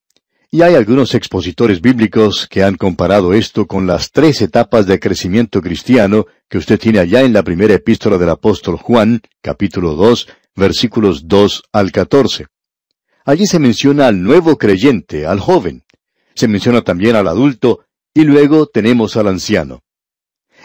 Y 0.53 0.63
hay 0.63 0.75
algunos 0.75 1.15
expositores 1.15 1.81
bíblicos 1.81 2.49
que 2.49 2.65
han 2.65 2.75
comparado 2.75 3.35
esto 3.35 3.67
con 3.67 3.87
las 3.87 4.11
tres 4.11 4.43
etapas 4.43 4.87
de 4.87 4.99
crecimiento 4.99 5.61
cristiano 5.63 6.27
que 6.49 6.59
usted 6.59 6.79
tiene 6.79 6.99
allá 6.99 7.23
en 7.23 7.33
la 7.33 7.45
primera 7.45 7.75
epístola 7.75 8.19
del 8.19 8.31
apóstol 8.31 8.77
Juan, 8.77 9.21
capítulo 9.41 9.95
2, 9.95 10.29
versículos 10.57 11.29
2 11.29 11.63
al 11.73 11.93
14. 11.93 12.47
Allí 13.25 13.47
se 13.47 13.61
menciona 13.61 14.09
al 14.09 14.23
nuevo 14.23 14.59
creyente, 14.59 15.27
al 15.27 15.39
joven. 15.39 15.85
Se 16.35 16.49
menciona 16.49 16.83
también 16.83 17.15
al 17.15 17.29
adulto 17.29 17.85
y 18.13 18.25
luego 18.25 18.67
tenemos 18.67 19.17
al 19.17 19.29
anciano. 19.29 19.83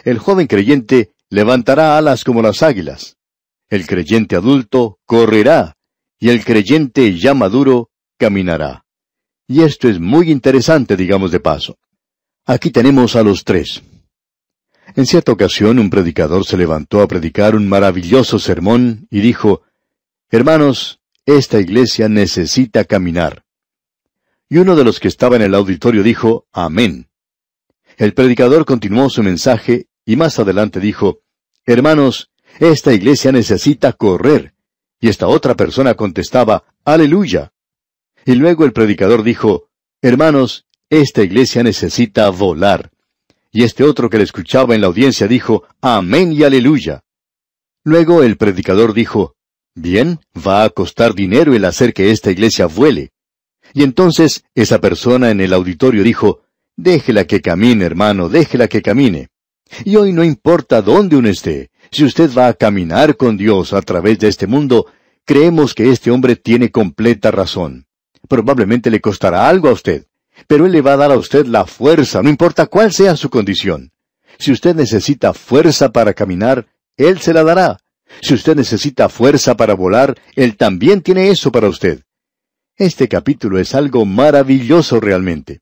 El 0.04 0.18
joven 0.18 0.46
creyente 0.46 1.12
levantará 1.30 1.96
alas 1.96 2.24
como 2.24 2.42
las 2.42 2.62
águilas. 2.62 3.16
El 3.68 3.86
creyente 3.86 4.36
adulto 4.36 4.98
correrá 5.06 5.75
y 6.18 6.30
el 6.30 6.44
creyente 6.44 7.16
ya 7.16 7.34
maduro 7.34 7.90
caminará. 8.18 8.84
Y 9.48 9.62
esto 9.62 9.88
es 9.88 10.00
muy 10.00 10.30
interesante, 10.30 10.96
digamos 10.96 11.30
de 11.30 11.40
paso. 11.40 11.78
Aquí 12.44 12.70
tenemos 12.70 13.16
a 13.16 13.22
los 13.22 13.44
tres. 13.44 13.82
En 14.94 15.06
cierta 15.06 15.32
ocasión 15.32 15.78
un 15.78 15.90
predicador 15.90 16.44
se 16.44 16.56
levantó 16.56 17.00
a 17.00 17.08
predicar 17.08 17.54
un 17.54 17.68
maravilloso 17.68 18.38
sermón 18.38 19.06
y 19.10 19.20
dijo, 19.20 19.62
Hermanos, 20.30 21.00
esta 21.24 21.60
iglesia 21.60 22.08
necesita 22.08 22.84
caminar. 22.84 23.44
Y 24.48 24.58
uno 24.58 24.76
de 24.76 24.84
los 24.84 25.00
que 25.00 25.08
estaba 25.08 25.36
en 25.36 25.42
el 25.42 25.54
auditorio 25.54 26.02
dijo, 26.02 26.46
Amén. 26.52 27.08
El 27.96 28.14
predicador 28.14 28.64
continuó 28.64 29.10
su 29.10 29.22
mensaje 29.22 29.88
y 30.04 30.16
más 30.16 30.38
adelante 30.38 30.80
dijo, 30.80 31.20
Hermanos, 31.64 32.30
esta 32.58 32.92
iglesia 32.92 33.32
necesita 33.32 33.92
correr. 33.92 34.55
Y 35.00 35.08
esta 35.08 35.28
otra 35.28 35.54
persona 35.54 35.94
contestaba, 35.94 36.64
Aleluya. 36.84 37.52
Y 38.24 38.34
luego 38.34 38.64
el 38.64 38.72
predicador 38.72 39.22
dijo, 39.22 39.68
Hermanos, 40.02 40.66
esta 40.88 41.22
iglesia 41.22 41.62
necesita 41.62 42.28
volar. 42.30 42.90
Y 43.52 43.64
este 43.64 43.84
otro 43.84 44.10
que 44.10 44.18
le 44.18 44.24
escuchaba 44.24 44.74
en 44.74 44.80
la 44.80 44.86
audiencia 44.86 45.26
dijo, 45.26 45.64
Amén 45.80 46.32
y 46.32 46.42
aleluya. 46.42 47.02
Luego 47.84 48.22
el 48.22 48.36
predicador 48.36 48.94
dijo, 48.94 49.34
Bien, 49.74 50.20
va 50.36 50.64
a 50.64 50.70
costar 50.70 51.14
dinero 51.14 51.54
el 51.54 51.64
hacer 51.64 51.92
que 51.92 52.10
esta 52.10 52.30
iglesia 52.30 52.66
vuele. 52.66 53.12
Y 53.74 53.82
entonces 53.82 54.44
esa 54.54 54.80
persona 54.80 55.30
en 55.30 55.40
el 55.40 55.52
auditorio 55.52 56.02
dijo, 56.02 56.42
Déjela 56.76 57.24
que 57.24 57.40
camine, 57.40 57.84
hermano, 57.84 58.28
déjela 58.28 58.68
que 58.68 58.82
camine. 58.82 59.28
Y 59.84 59.96
hoy 59.96 60.12
no 60.12 60.24
importa 60.24 60.82
dónde 60.82 61.16
uno 61.16 61.28
esté, 61.28 61.70
si 61.96 62.04
usted 62.04 62.30
va 62.36 62.48
a 62.48 62.52
caminar 62.52 63.16
con 63.16 63.38
Dios 63.38 63.72
a 63.72 63.80
través 63.80 64.18
de 64.18 64.28
este 64.28 64.46
mundo, 64.46 64.84
creemos 65.24 65.74
que 65.74 65.90
este 65.90 66.10
hombre 66.10 66.36
tiene 66.36 66.70
completa 66.70 67.30
razón. 67.30 67.86
Probablemente 68.28 68.90
le 68.90 69.00
costará 69.00 69.48
algo 69.48 69.70
a 69.70 69.72
usted, 69.72 70.04
pero 70.46 70.66
Él 70.66 70.72
le 70.72 70.82
va 70.82 70.92
a 70.92 70.98
dar 70.98 71.10
a 71.10 71.16
usted 71.16 71.46
la 71.46 71.64
fuerza, 71.64 72.22
no 72.22 72.28
importa 72.28 72.66
cuál 72.66 72.92
sea 72.92 73.16
su 73.16 73.30
condición. 73.30 73.92
Si 74.38 74.52
usted 74.52 74.76
necesita 74.76 75.32
fuerza 75.32 75.90
para 75.90 76.12
caminar, 76.12 76.66
Él 76.98 77.18
se 77.20 77.32
la 77.32 77.42
dará. 77.44 77.78
Si 78.20 78.34
usted 78.34 78.56
necesita 78.56 79.08
fuerza 79.08 79.56
para 79.56 79.72
volar, 79.72 80.18
Él 80.34 80.58
también 80.58 81.00
tiene 81.00 81.30
eso 81.30 81.50
para 81.50 81.66
usted. 81.66 82.02
Este 82.76 83.08
capítulo 83.08 83.58
es 83.58 83.74
algo 83.74 84.04
maravilloso 84.04 85.00
realmente. 85.00 85.60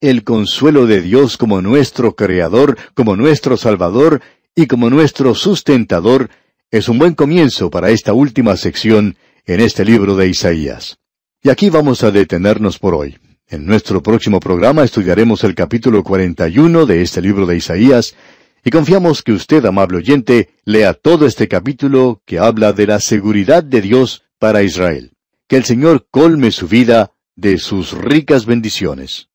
El 0.00 0.24
consuelo 0.24 0.86
de 0.86 1.02
Dios 1.02 1.36
como 1.36 1.60
nuestro 1.60 2.16
Creador, 2.16 2.78
como 2.94 3.16
nuestro 3.16 3.58
Salvador 3.58 4.22
y 4.54 4.66
como 4.66 4.90
nuestro 4.90 5.34
sustentador 5.34 6.30
es 6.70 6.88
un 6.88 6.98
buen 6.98 7.14
comienzo 7.14 7.70
para 7.70 7.90
esta 7.90 8.12
última 8.12 8.56
sección 8.56 9.16
en 9.46 9.60
este 9.60 9.84
libro 9.84 10.16
de 10.16 10.28
Isaías. 10.28 10.98
Y 11.42 11.50
aquí 11.50 11.70
vamos 11.70 12.02
a 12.02 12.10
detenernos 12.10 12.78
por 12.78 12.94
hoy. 12.94 13.18
En 13.48 13.66
nuestro 13.66 14.02
próximo 14.02 14.40
programa 14.40 14.84
estudiaremos 14.84 15.44
el 15.44 15.54
capítulo 15.54 16.02
41 16.02 16.86
de 16.86 17.02
este 17.02 17.20
libro 17.20 17.46
de 17.46 17.56
Isaías 17.56 18.14
y 18.64 18.70
confiamos 18.70 19.22
que 19.22 19.32
usted, 19.32 19.64
amable 19.66 19.98
oyente, 19.98 20.50
lea 20.64 20.94
todo 20.94 21.26
este 21.26 21.48
capítulo 21.48 22.22
que 22.24 22.38
habla 22.38 22.72
de 22.72 22.86
la 22.86 23.00
seguridad 23.00 23.62
de 23.62 23.82
Dios 23.82 24.22
para 24.38 24.62
Israel. 24.62 25.12
Que 25.46 25.56
el 25.56 25.64
Señor 25.64 26.06
colme 26.10 26.50
su 26.50 26.66
vida 26.66 27.12
de 27.36 27.58
sus 27.58 27.92
ricas 27.92 28.46
bendiciones. 28.46 29.28